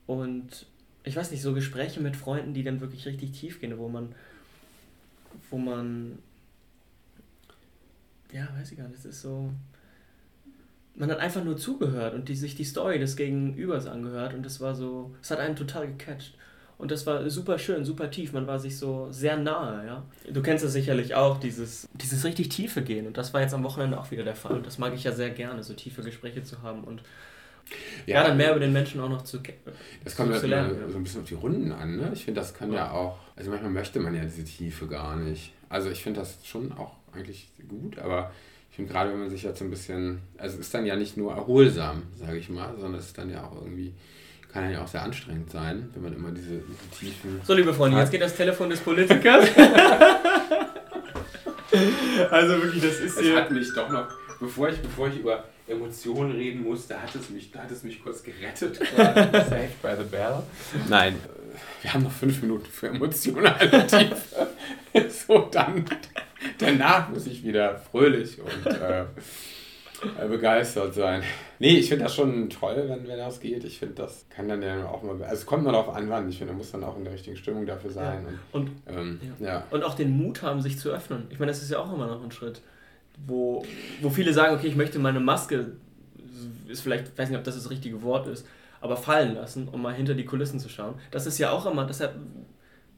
Und 0.08 0.65
ich 1.03 1.15
weiß 1.15 1.32
nicht, 1.32 1.41
so 1.41 1.53
Gespräche 1.53 2.01
mit 2.01 2.15
Freunden, 2.15 2.53
die 2.53 2.63
dann 2.63 2.82
wirklich 2.82 3.06
richtig 3.06 3.34
tief 3.34 3.62
gehen, 3.62 3.77
wo 3.77 3.88
man, 3.88 4.15
wo 5.51 5.58
man, 5.58 6.17
ja, 8.32 8.48
weiß 8.58 8.72
ich 8.72 8.77
gar 8.77 8.88
nicht, 8.88 8.98
das 8.98 9.06
ist 9.06 9.22
so, 9.22 9.51
man 10.96 11.12
hat 11.12 11.20
einfach 11.20 11.44
nur 11.44 11.58
zugehört 11.58 12.15
und 12.15 12.27
die, 12.27 12.36
sich 12.36 12.56
die 12.56 12.63
Story 12.63 13.00
des 13.00 13.15
Gegenübers 13.15 13.86
angehört 13.86 14.34
und 14.34 14.44
das 14.44 14.60
war 14.60 14.74
so, 14.74 15.15
es 15.22 15.29
hat 15.29 15.39
einen 15.39 15.56
total 15.56 15.88
gecatcht. 15.88 16.36
Und 16.77 16.91
das 16.91 17.07
war 17.07 17.27
super 17.29 17.57
schön, 17.57 17.86
super 17.86 18.12
tief. 18.12 18.34
Man 18.34 18.46
war 18.46 18.60
sich 18.60 18.77
so 18.77 19.07
sehr 19.12 19.36
nahe, 19.36 19.86
ja. 19.86 20.03
Du 20.31 20.43
kennst 20.43 20.63
das 20.63 20.74
sicherlich 20.74 21.15
auch, 21.15 21.39
dieses, 21.39 21.89
dieses 21.93 22.24
richtig 22.24 22.50
tiefe 22.50 22.84
Gehen. 22.84 23.07
Und 23.07 23.17
das 23.17 23.34
war 23.34 23.41
jetzt 23.41 23.53
am 23.53 23.63
Wochenende 23.63 24.00
auch 24.00 24.12
wieder 24.12 24.24
der 24.24 24.36
Fall. 24.36 24.57
Und 24.57 24.67
das 24.67 24.77
mag 24.77 24.93
ich 24.93 25.03
ja 25.03 25.12
sehr 25.12 25.31
gerne, 25.31 25.63
so 25.63 25.74
tiefe 25.74 26.03
Gespräche 26.03 26.43
zu 26.43 26.62
haben 26.62 26.84
und 26.84 27.01
ja, 28.05 28.17
ja 28.17 28.27
dann 28.27 28.38
mehr 28.38 28.51
über 28.51 28.60
den 28.60 28.74
Menschen 28.74 29.01
auch 29.01 29.10
noch 29.10 29.24
zu 29.24 29.39
Das 30.03 30.15
kommt 30.15 30.34
zu, 30.36 30.41
ja 30.48 30.48
lernen, 30.48 30.89
so 30.89 30.98
ein 30.98 31.03
bisschen 31.03 31.22
auf 31.22 31.27
die 31.27 31.34
Runden 31.34 31.72
an, 31.72 31.98
ne? 31.98 32.12
Ich 32.13 32.25
finde, 32.25 32.39
das 32.39 32.53
kann 32.53 32.72
ja. 32.72 32.77
ja 32.77 32.91
auch, 32.91 33.17
also 33.36 33.50
manchmal 33.50 33.72
möchte 33.72 34.00
man 34.00 34.15
ja 34.15 34.24
diese 34.24 34.43
Tiefe 34.43 34.88
gar 34.88 35.15
nicht. 35.15 35.53
Also 35.69 35.89
ich 35.89 36.03
finde 36.03 36.19
das 36.22 36.38
schon 36.46 36.72
auch 36.72 36.96
eigentlich 37.12 37.50
gut, 37.67 37.98
aber 38.00 38.31
ich 38.69 38.75
finde 38.75 38.93
gerade, 38.93 39.12
wenn 39.12 39.19
man 39.19 39.29
sich 39.29 39.43
jetzt 39.43 39.60
so 39.60 39.65
ein 39.65 39.72
bisschen, 39.72 40.19
also 40.38 40.55
es 40.55 40.67
ist 40.67 40.74
dann 40.74 40.86
ja 40.86 40.96
nicht 40.96 41.17
nur 41.17 41.34
erholsam, 41.34 42.03
sage 42.15 42.38
ich 42.38 42.50
mal, 42.50 42.75
sondern 42.77 43.00
es 43.00 43.07
ist 43.07 43.17
dann 43.17 43.29
ja 43.29 43.46
auch 43.46 43.55
irgendwie 43.55 43.93
kann 44.58 44.72
ja 44.72 44.84
auch 44.84 44.88
sehr 44.88 45.04
anstrengend 45.04 45.52
sein, 45.52 45.92
wenn 45.94 46.04
man 46.04 46.14
immer 46.14 46.32
diese, 46.32 46.58
diese 46.58 46.90
tiefen. 47.00 47.40
So, 47.44 47.54
liebe 47.54 47.72
Freunde, 47.74 48.00
jetzt 48.00 48.10
geht 48.10 48.22
das 48.22 48.36
Telefon 48.36 48.72
des 48.72 48.80
Politikers. 48.80 49.46
also 52.32 52.64
wirklich, 52.64 52.82
das 52.82 53.00
ist 53.00 53.20
hier. 53.20 53.36
Es 53.36 53.42
hat 53.42 53.52
mich 53.52 53.72
doch 53.76 53.90
noch, 53.90 54.08
bevor 54.40 54.70
ich, 54.70 54.80
bevor 54.80 55.10
ich 55.10 55.20
über 55.20 55.44
Emotionen 55.68 56.32
reden 56.32 56.64
musste, 56.64 57.00
hat 57.00 57.14
es 57.14 57.30
mich, 57.30 57.52
hat 57.56 57.70
es 57.70 57.84
mich 57.84 58.02
kurz 58.02 58.24
gerettet. 58.24 58.78
Saved 58.98 59.80
by 59.80 59.90
the 59.96 60.06
Bell. 60.10 60.42
Nein, 60.90 61.18
wir 61.84 61.94
haben 61.94 62.02
noch 62.02 62.12
fünf 62.12 62.42
Minuten 62.42 62.66
für 62.66 62.88
emotionale 62.88 63.86
Tiefe. 63.86 64.48
so, 65.28 65.50
dann 65.52 65.86
danach 66.58 67.10
muss 67.10 67.28
ich 67.28 67.44
wieder 67.44 67.80
fröhlich 67.92 68.40
und 68.42 68.66
äh, 68.66 69.06
begeistert 70.30 70.94
sein. 70.94 71.24
Nee, 71.60 71.77
ich 71.77 71.89
finde 71.89 72.06
das 72.06 72.16
schon 72.16 72.50
toll, 72.50 72.86
wenn, 72.88 73.08
wenn 73.08 73.18
das 73.18 73.39
geht. 73.39 73.63
Ich 73.63 73.80
finde, 73.80 73.96
das 73.96 74.25
kann 74.30 74.48
dann 74.48 74.62
ja 74.62 74.88
auch 74.88 75.04
mal. 75.04 75.22
Also 75.24 75.34
es 75.34 75.46
kommt 75.46 75.63
mal 75.63 75.72
darauf 75.72 75.96
an, 75.96 76.10
wann. 76.10 76.30
Ich 76.30 76.38
finde, 76.38 76.54
man 76.54 76.60
muss 76.60 76.72
dann 76.72 76.84
auch 76.84 76.98
in 76.98 77.04
der 77.04 77.13
richtigen 77.13 77.38
Stimmung 77.38 77.66
dafür 77.66 77.92
sein. 77.92 78.25
Ja. 78.25 78.34
Und, 78.51 78.70
und, 78.70 78.98
ähm, 78.98 79.20
ja. 79.39 79.48
ja. 79.48 79.63
und 79.72 79.84
auch 79.84 79.96
den 79.96 80.16
Mut 80.18 80.42
haben, 80.42 80.62
sich 80.62 80.77
zu 80.77 80.89
öffnen. 80.89 81.27
Ich 81.30 81.39
meine, 81.39 81.51
das 81.51 81.62
ist 81.62 81.72
ja 81.72 81.80
auch 81.80 81.92
immer 81.94 82.08
noch 82.08 82.24
ein 82.24 82.32
Schritt, 82.32 82.62
wo, 83.25 83.66
wo 84.01 84.10
viele 84.10 84.34
sagen, 84.34 84.56
okay, 84.56 84.68
ich 84.68 84.75
möchte 84.75 85.00
meine 85.00 85.20
Maske, 85.20 85.74
ist 86.68 86.82
vielleicht, 86.82 87.10
ich 87.10 87.18
weiß 87.18 87.30
nicht, 87.30 87.38
ob 87.38 87.44
das 87.44 87.56
das 87.56 87.70
richtige 87.70 88.01
Wort 88.04 88.27
ist, 88.27 88.46
aber 88.82 88.98
fallen 88.98 89.36
lassen, 89.36 89.68
um 89.68 89.82
mal 89.82 89.94
hinter 89.94 90.13
die 90.13 90.25
Kulissen 90.25 90.60
zu 90.60 90.70
schauen. 90.70 90.96
Das 91.12 91.25
ist 91.25 91.38
ja 91.39 91.51
auch 91.51 91.66
immer, 91.66 91.86
deshalb 91.86 92.16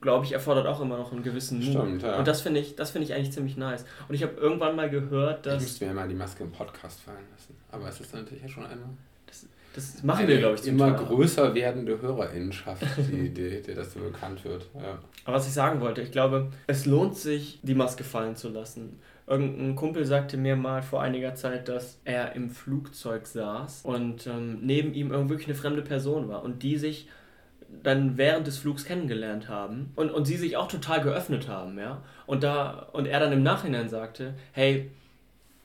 glaube 0.02 0.26
ich, 0.26 0.32
erfordert 0.32 0.68
auch 0.68 0.82
immer 0.82 0.98
noch 0.98 1.12
einen 1.12 1.24
gewissen 1.24 1.60
Mut. 1.60 1.70
Stimmt, 1.70 2.04
ja. 2.04 2.18
Und 2.18 2.28
das 2.28 2.42
finde 2.42 2.60
ich, 2.60 2.76
das 2.76 2.96
ich 2.96 3.14
eigentlich 3.14 3.32
ziemlich 3.32 3.58
nice. 3.58 3.86
Und 4.08 4.16
ich 4.16 4.24
habe 4.24 4.34
irgendwann 4.34 4.76
mal 4.76 4.90
gehört, 4.90 5.46
dass. 5.46 5.62
Ich 5.62 5.70
müsste 5.70 5.86
mir 5.88 5.94
mal 5.94 6.08
die 6.08 6.16
Maske 6.16 6.44
im 6.44 6.52
Podcast 6.52 7.02
fallen 7.02 7.18
lassen. 7.32 7.56
Aber 7.72 7.88
es 7.88 8.00
ist 8.00 8.14
natürlich 8.14 8.44
ja 8.44 8.50
schon 8.50 8.66
eine. 8.66 8.82
Das, 9.28 9.46
das 9.76 10.04
machen 10.04 10.28
wir, 10.28 10.38
glaube 10.40 10.56
ich, 10.56 10.68
immer 10.68 10.96
Teil. 10.96 11.06
größer 11.06 11.54
werdende 11.54 12.02
Hörerinnenschaft, 12.02 12.84
die, 12.98 13.30
die, 13.30 13.62
die 13.62 13.74
das 13.76 13.94
so 13.94 14.00
bekannt 14.00 14.44
wird. 14.44 14.66
Ja. 14.76 15.00
Aber 15.26 15.36
was 15.36 15.48
ich 15.48 15.54
sagen 15.54 15.80
wollte, 15.82 16.02
ich 16.02 16.12
glaube, 16.12 16.52
es 16.68 16.86
lohnt 16.86 17.16
sich, 17.16 17.60
die 17.62 17.76
Maske 17.76 18.04
fallen 18.04 18.36
zu 18.36 18.50
lassen. 18.50 19.00
Irgendein 19.28 19.76
Kumpel 19.76 20.06
sagte 20.06 20.38
mir 20.38 20.56
mal 20.56 20.82
vor 20.82 21.04
einiger 21.04 21.36
Zeit, 21.36 21.68
dass 21.68 22.00
er 22.04 22.36
im 22.36 22.50
Flugzeug 22.50 23.28
saß 23.28 23.82
und 23.84 24.26
ähm, 24.26 24.62
neben 24.64 24.96
ihm 24.96 25.12
wirklich 25.30 25.48
eine 25.48 25.56
fremde 25.56 25.84
Person 25.84 26.30
war 26.30 26.42
und 26.42 26.64
die 26.64 26.78
sich 26.78 27.08
dann 27.84 28.18
während 28.18 28.48
des 28.48 28.58
Flugs 28.58 28.86
kennengelernt 28.86 29.48
haben 29.48 29.92
und, 29.96 30.10
und 30.12 30.26
sie 30.26 30.38
sich 30.38 30.58
auch 30.58 30.68
total 30.68 31.02
geöffnet 31.02 31.48
haben, 31.48 31.78
ja. 31.78 32.04
Und 32.26 32.44
da, 32.44 32.90
und 32.94 33.06
er 33.06 33.20
dann 33.20 33.32
im 33.32 33.44
Nachhinein 33.44 33.90
sagte, 33.90 34.34
hey, 34.52 34.90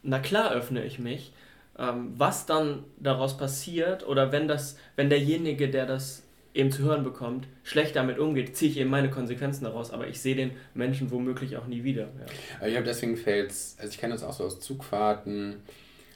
na 0.02 0.18
klar 0.18 0.52
öffne 0.52 0.84
ich 0.84 0.98
mich. 0.98 1.32
Ähm, 1.76 2.12
was 2.16 2.46
dann 2.46 2.84
daraus 2.98 3.36
passiert 3.36 4.06
oder 4.06 4.30
wenn 4.30 4.46
das, 4.46 4.78
wenn 4.94 5.08
derjenige, 5.08 5.68
der 5.68 5.86
das 5.86 6.22
eben 6.54 6.70
zu 6.70 6.82
hören 6.84 7.02
bekommt, 7.02 7.48
schlecht 7.64 7.96
damit 7.96 8.18
umgeht, 8.18 8.56
ziehe 8.56 8.70
ich 8.70 8.78
eben 8.78 8.90
meine 8.90 9.10
Konsequenzen 9.10 9.64
daraus, 9.64 9.90
aber 9.90 10.06
ich 10.06 10.20
sehe 10.20 10.36
den 10.36 10.52
Menschen 10.72 11.10
womöglich 11.10 11.56
auch 11.56 11.66
nie 11.66 11.82
wieder. 11.82 12.08
Ja. 12.60 12.66
Ich 12.68 12.76
habe 12.76 12.86
deswegen 12.86 13.16
fällt 13.16 13.50
also 13.50 13.88
ich 13.88 13.98
kenne 13.98 14.14
das 14.14 14.22
auch 14.22 14.32
so 14.32 14.44
aus 14.44 14.60
Zugfahrten, 14.60 15.56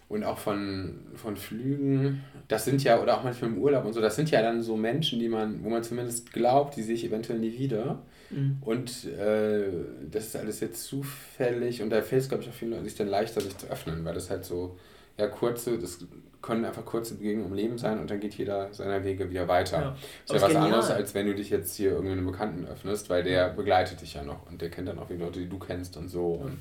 und 0.08 0.24
auch 0.24 0.38
von, 0.38 1.00
von 1.14 1.36
Flügen. 1.36 2.24
Das 2.48 2.64
sind 2.64 2.82
ja, 2.82 3.00
oder 3.00 3.18
auch 3.18 3.24
manchmal 3.24 3.50
im 3.50 3.58
Urlaub 3.58 3.84
und 3.84 3.92
so, 3.92 4.00
das 4.00 4.16
sind 4.16 4.30
ja 4.30 4.40
dann 4.40 4.62
so 4.62 4.76
Menschen, 4.76 5.18
die 5.18 5.28
man, 5.28 5.62
wo 5.62 5.68
man 5.68 5.82
zumindest 5.82 6.32
glaubt, 6.32 6.76
die 6.76 6.82
sehe 6.82 6.94
ich 6.94 7.04
eventuell 7.04 7.38
nie 7.38 7.58
wieder. 7.58 8.02
Mhm. 8.30 8.58
Und 8.62 9.04
äh, 9.04 9.68
das 10.10 10.26
ist 10.26 10.36
alles 10.36 10.60
jetzt 10.60 10.84
zufällig 10.84 11.82
und 11.82 11.90
da 11.90 12.00
fällt 12.02 12.22
es, 12.22 12.28
glaube 12.28 12.42
ich, 12.42 12.48
auch 12.48 12.54
vielen 12.54 12.72
Leuten 12.72 12.84
sich 12.84 12.96
dann 12.96 13.08
leichter, 13.08 13.40
sich 13.40 13.56
zu 13.56 13.66
öffnen, 13.68 14.04
weil 14.04 14.14
das 14.14 14.30
halt 14.30 14.44
so, 14.44 14.78
ja 15.18 15.26
kurze, 15.26 15.78
das 15.78 16.06
können 16.40 16.64
einfach 16.64 16.84
kurze 16.84 17.16
Begegnungen 17.16 17.50
im 17.50 17.56
Leben 17.56 17.78
sein 17.78 17.98
und 17.98 18.10
dann 18.10 18.20
geht 18.20 18.34
jeder 18.34 18.72
seiner 18.72 19.04
Wege 19.04 19.28
wieder 19.28 19.48
weiter. 19.48 19.80
Ja. 19.80 19.96
Das 20.26 20.36
ist 20.36 20.42
ja 20.42 20.48
was 20.48 20.56
anderes, 20.56 20.90
als 20.90 21.14
wenn 21.14 21.26
du 21.26 21.34
dich 21.34 21.50
jetzt 21.50 21.74
hier 21.76 21.90
irgendeinem 21.90 22.26
Bekannten 22.26 22.66
öffnest, 22.66 23.10
weil 23.10 23.24
der 23.24 23.50
begleitet 23.50 24.00
dich 24.00 24.14
ja 24.14 24.22
noch 24.22 24.48
und 24.48 24.62
der 24.62 24.70
kennt 24.70 24.88
dann 24.88 24.98
auch 24.98 25.08
die 25.08 25.16
Leute, 25.16 25.40
die 25.40 25.48
du 25.48 25.58
kennst 25.58 25.96
und 25.96 26.08
so. 26.08 26.26
Und 26.26 26.58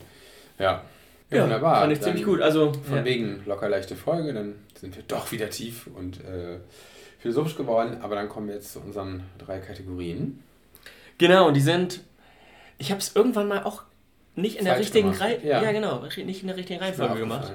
ja. 0.60 0.84
Ja, 1.30 1.44
wunderbar. 1.44 1.82
fand 1.82 1.94
ich 1.94 2.02
ziemlich 2.02 2.24
gut. 2.24 2.42
Also, 2.42 2.72
Von 2.74 2.98
ja. 2.98 3.06
wegen 3.06 3.44
locker 3.46 3.68
leichte 3.70 3.96
Folge, 3.96 4.34
dann 4.34 4.56
sind 4.76 4.96
wir 4.96 5.04
doch 5.08 5.32
wieder 5.32 5.50
tief 5.50 5.88
und 5.88 6.24
äh, 6.24 6.60
philosophisch 7.20 7.56
geworden. 7.58 7.98
Aber 8.02 8.16
dann 8.16 8.30
kommen 8.30 8.48
wir 8.48 8.56
jetzt 8.56 8.72
zu 8.74 8.80
unseren 8.80 9.24
drei 9.38 9.60
Kategorien. 9.60 10.42
Genau, 11.18 11.52
die 11.52 11.62
sind. 11.62 12.02
Ich 12.78 12.92
habe 12.92 13.00
es 13.02 13.16
irgendwann 13.16 13.48
mal 13.48 13.64
auch 13.64 13.84
nicht 14.36 14.58
in 14.58 14.66
der 14.66 14.76
Falsch 14.76 14.86
richtigen 14.86 15.08
gemacht. 15.12 15.22
Reihenfolge. 15.22 15.48
Ja. 15.48 15.64
Ja. 15.64 15.72
genau, 15.72 16.02
nicht 16.04 16.42
in 16.42 16.48
der 16.48 16.58
richtigen 16.58 16.80
Reihenfolge 16.80 17.20
gemacht. 17.20 17.52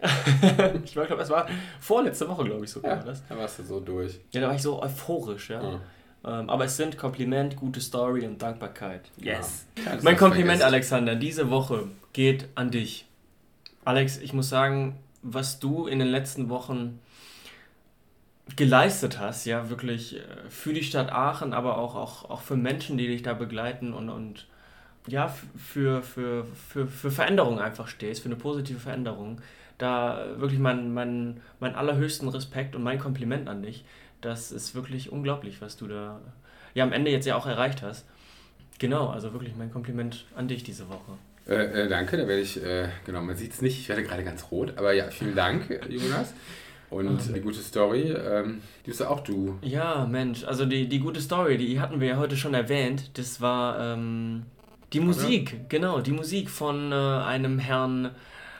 ich 0.84 0.92
glaube, 0.92 1.14
es 1.14 1.30
war 1.30 1.48
vorletzte 1.80 2.28
Woche, 2.28 2.44
glaube 2.44 2.64
ich, 2.64 2.70
sogar. 2.70 2.96
Ja, 2.98 3.02
Das. 3.04 3.22
da 3.26 3.38
warst 3.38 3.60
du 3.60 3.62
so 3.62 3.80
durch. 3.80 4.20
Ja, 4.32 4.40
da 4.42 4.48
war 4.48 4.54
ich 4.54 4.62
so 4.62 4.82
euphorisch, 4.82 5.50
ja. 5.50 5.62
Ja. 5.62 5.80
Ähm, 6.40 6.50
aber 6.50 6.64
es 6.64 6.76
sind 6.76 6.98
Kompliment, 6.98 7.56
gute 7.56 7.80
Story 7.80 8.26
und 8.26 8.42
Dankbarkeit. 8.42 9.02
Ja. 9.16 9.34
Keins, 9.34 10.02
Mein 10.02 10.16
Kompliment, 10.16 10.58
vergisst. 10.58 10.64
Alexander, 10.66 11.14
diese 11.14 11.50
Woche 11.50 11.88
geht 12.12 12.48
an 12.54 12.70
dich. 12.70 13.06
Alex, 13.84 14.18
ich 14.18 14.32
muss 14.32 14.48
sagen, 14.48 14.98
was 15.22 15.58
du 15.58 15.86
in 15.86 15.98
den 15.98 16.08
letzten 16.08 16.48
Wochen 16.48 17.00
geleistet 18.56 19.18
hast, 19.18 19.46
ja, 19.46 19.70
wirklich 19.70 20.16
äh, 20.16 20.20
für 20.48 20.72
die 20.72 20.82
Stadt 20.82 21.10
Aachen, 21.10 21.52
aber 21.52 21.78
auch, 21.78 21.94
auch, 21.94 22.30
auch 22.30 22.40
für 22.42 22.56
Menschen, 22.56 22.98
die 22.98 23.06
dich 23.06 23.22
da 23.22 23.32
begleiten 23.34 23.92
und, 23.94 24.10
und 24.10 24.46
ja, 25.06 25.28
für, 25.56 26.02
für, 26.02 26.44
für, 26.44 26.86
für 26.86 27.10
Veränderung 27.10 27.58
einfach 27.58 27.88
stehst, 27.88 28.22
für 28.22 28.28
eine 28.28 28.36
positive 28.36 28.78
Veränderung. 28.80 29.40
Da 29.76 30.38
wirklich 30.38 30.60
mein, 30.60 30.94
mein, 30.94 31.40
mein 31.58 31.74
allerhöchsten 31.74 32.28
Respekt 32.28 32.76
und 32.76 32.82
mein 32.82 32.98
Kompliment 32.98 33.48
an 33.48 33.62
dich. 33.62 33.84
Das 34.20 34.52
ist 34.52 34.74
wirklich 34.74 35.10
unglaublich, 35.10 35.60
was 35.60 35.76
du 35.76 35.88
da 35.88 36.20
ja 36.74 36.84
am 36.84 36.92
Ende 36.92 37.10
jetzt 37.10 37.26
ja 37.26 37.36
auch 37.36 37.46
erreicht 37.46 37.82
hast. 37.82 38.06
Genau, 38.78 39.08
also 39.08 39.32
wirklich 39.32 39.56
mein 39.56 39.72
Kompliment 39.72 40.26
an 40.36 40.48
dich 40.48 40.64
diese 40.64 40.88
Woche. 40.88 41.18
Äh, 41.46 41.84
äh, 41.84 41.88
danke, 41.88 42.16
da 42.16 42.26
werde 42.26 42.40
ich, 42.40 42.62
äh, 42.62 42.88
genau, 43.04 43.20
man 43.20 43.36
sieht 43.36 43.52
es 43.52 43.60
nicht, 43.60 43.78
ich 43.78 43.88
werde 43.88 44.02
gerade 44.02 44.24
ganz 44.24 44.46
rot, 44.50 44.72
aber 44.76 44.92
ja, 44.92 45.10
vielen 45.10 45.34
Dank, 45.34 45.68
äh, 45.70 45.80
Jonas. 45.88 46.32
Und 46.90 47.34
die 47.34 47.40
gute 47.40 47.60
Story, 47.60 48.12
ähm, 48.12 48.60
die 48.84 48.90
bist 48.90 49.00
ja 49.00 49.08
auch 49.08 49.20
du. 49.20 49.58
Ja, 49.62 50.06
Mensch, 50.06 50.44
also 50.44 50.64
die, 50.64 50.88
die 50.88 51.00
gute 51.00 51.20
Story, 51.20 51.58
die 51.58 51.80
hatten 51.80 52.00
wir 52.00 52.08
ja 52.08 52.16
heute 52.18 52.36
schon 52.36 52.54
erwähnt. 52.54 53.18
Das 53.18 53.40
war 53.40 53.80
ähm, 53.80 54.44
die 54.92 55.00
Musik, 55.00 55.68
genau, 55.68 56.00
die 56.00 56.12
Musik 56.12 56.48
von 56.48 56.92
äh, 56.92 56.94
einem 56.94 57.58
Herrn 57.58 58.10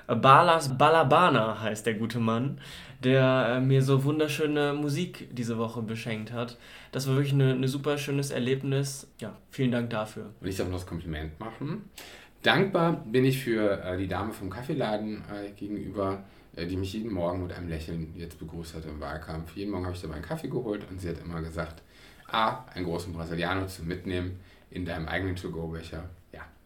Balas 0.07 0.77
Balabana 0.77 1.61
heißt 1.61 1.87
der 1.87 1.95
gute 1.95 2.19
Mann, 2.19 2.59
der 3.03 3.57
äh, 3.57 3.61
mir 3.61 3.83
so 3.83 4.05
wunderschöne 4.05 4.75
Musik 4.75 5.29
diese 5.33 5.57
Woche 5.57 5.81
beschenkt 5.83 6.33
hat. 6.33 6.59
Das 6.93 7.09
war 7.09 7.15
wirklich 7.17 7.33
ein 7.33 7.67
super 7.67 7.97
schönes 7.99 8.31
Erlebnis. 8.31 9.07
Ja, 9.19 9.37
vielen 9.51 9.73
Dank 9.73 9.91
dafür. 9.91 10.31
Und 10.41 10.47
ich 10.47 10.57
darf 10.57 10.69
noch 10.69 10.75
das 10.75 10.87
Kompliment 10.87 11.39
machen. 11.41 11.89
Dankbar 12.45 13.03
bin 13.07 13.25
ich 13.25 13.43
für 13.43 13.83
äh, 13.83 13.97
die 13.97 14.07
Dame 14.07 14.35
vom 14.35 14.51
Kaffeeladen 14.51 15.25
äh, 15.33 15.51
gegenüber, 15.53 16.25
äh, 16.55 16.67
die 16.67 16.77
mich 16.77 16.93
jeden 16.93 17.11
Morgen 17.11 17.43
mit 17.43 17.55
einem 17.55 17.71
Lächeln 17.71 18.13
jetzt 18.17 18.39
begrüßt 18.39 18.75
hat 18.75 18.85
im 18.85 19.01
Wahlkampf. 19.01 19.57
Jeden 19.57 19.71
Morgen 19.71 19.87
habe 19.87 19.97
ich 19.97 20.03
dabei 20.03 20.17
einen 20.17 20.25
Kaffee 20.25 20.49
geholt 20.49 20.87
und 20.91 21.01
sie 21.01 21.09
hat 21.09 21.23
immer 21.25 21.41
gesagt, 21.41 21.83
A, 22.31 22.67
einen 22.75 22.85
großen 22.85 23.15
Brasiliano 23.15 23.67
zum 23.67 23.87
Mitnehmen 23.87 24.41
in 24.71 24.85
deinem 24.85 25.09
eigenen 25.09 25.37
To-Go-Becher. 25.37 26.05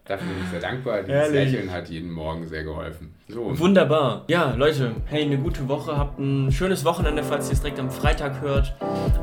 Dafür 0.09 0.27
bin 0.27 0.37
ich 0.43 0.51
sehr 0.51 0.61
dankbar. 0.61 1.03
Dieses 1.03 1.15
Ehrlich? 1.35 1.53
Lächeln 1.53 1.71
hat 1.71 1.89
jeden 1.91 2.11
Morgen 2.11 2.47
sehr 2.47 2.65
geholfen. 2.65 3.13
So, 3.29 3.59
Wunderbar. 3.59 4.25
Ja, 4.29 4.55
Leute, 4.57 4.93
hey, 5.05 5.23
eine 5.23 5.37
gute 5.37 5.69
Woche. 5.69 5.99
Habt 5.99 6.19
ein 6.19 6.51
schönes 6.51 6.87
Wochenende, 6.87 7.23
falls 7.23 7.49
ihr 7.49 7.53
es 7.53 7.61
direkt 7.61 7.79
am 7.79 7.91
Freitag 7.91 8.41
hört. 8.41 8.75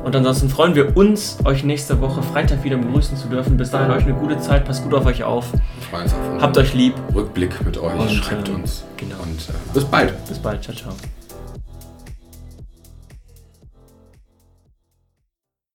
Und 0.04 0.14
ansonsten 0.14 0.48
freuen 0.48 0.76
wir 0.76 0.96
uns, 0.96 1.38
euch 1.44 1.64
nächste 1.64 2.00
Woche 2.00 2.22
Freitag 2.22 2.62
wieder 2.62 2.76
begrüßen 2.76 3.16
zu 3.16 3.26
dürfen. 3.26 3.56
Bis 3.56 3.72
dahin 3.72 3.90
euch 3.90 4.04
eine 4.04 4.14
gute 4.14 4.38
Zeit. 4.38 4.64
Passt 4.64 4.84
gut 4.84 4.94
auf 4.94 5.04
euch 5.06 5.24
auf. 5.24 5.52
wir 5.52 5.60
freuen 5.90 6.04
uns 6.04 6.14
auf 6.14 6.40
Habt 6.40 6.56
euch 6.58 6.72
lieb. 6.72 6.94
Rückblick 7.12 7.64
mit 7.66 7.76
euch. 7.78 7.92
Und, 8.00 8.10
Schreibt 8.10 8.48
ähm, 8.48 8.54
uns. 8.56 8.84
genau. 8.96 9.16
Und 9.22 9.40
äh, 9.48 9.74
bis 9.74 9.84
bald. 9.84 10.14
Bis 10.28 10.38
bald. 10.38 10.62
Ciao, 10.62 10.76
ciao. 10.76 10.92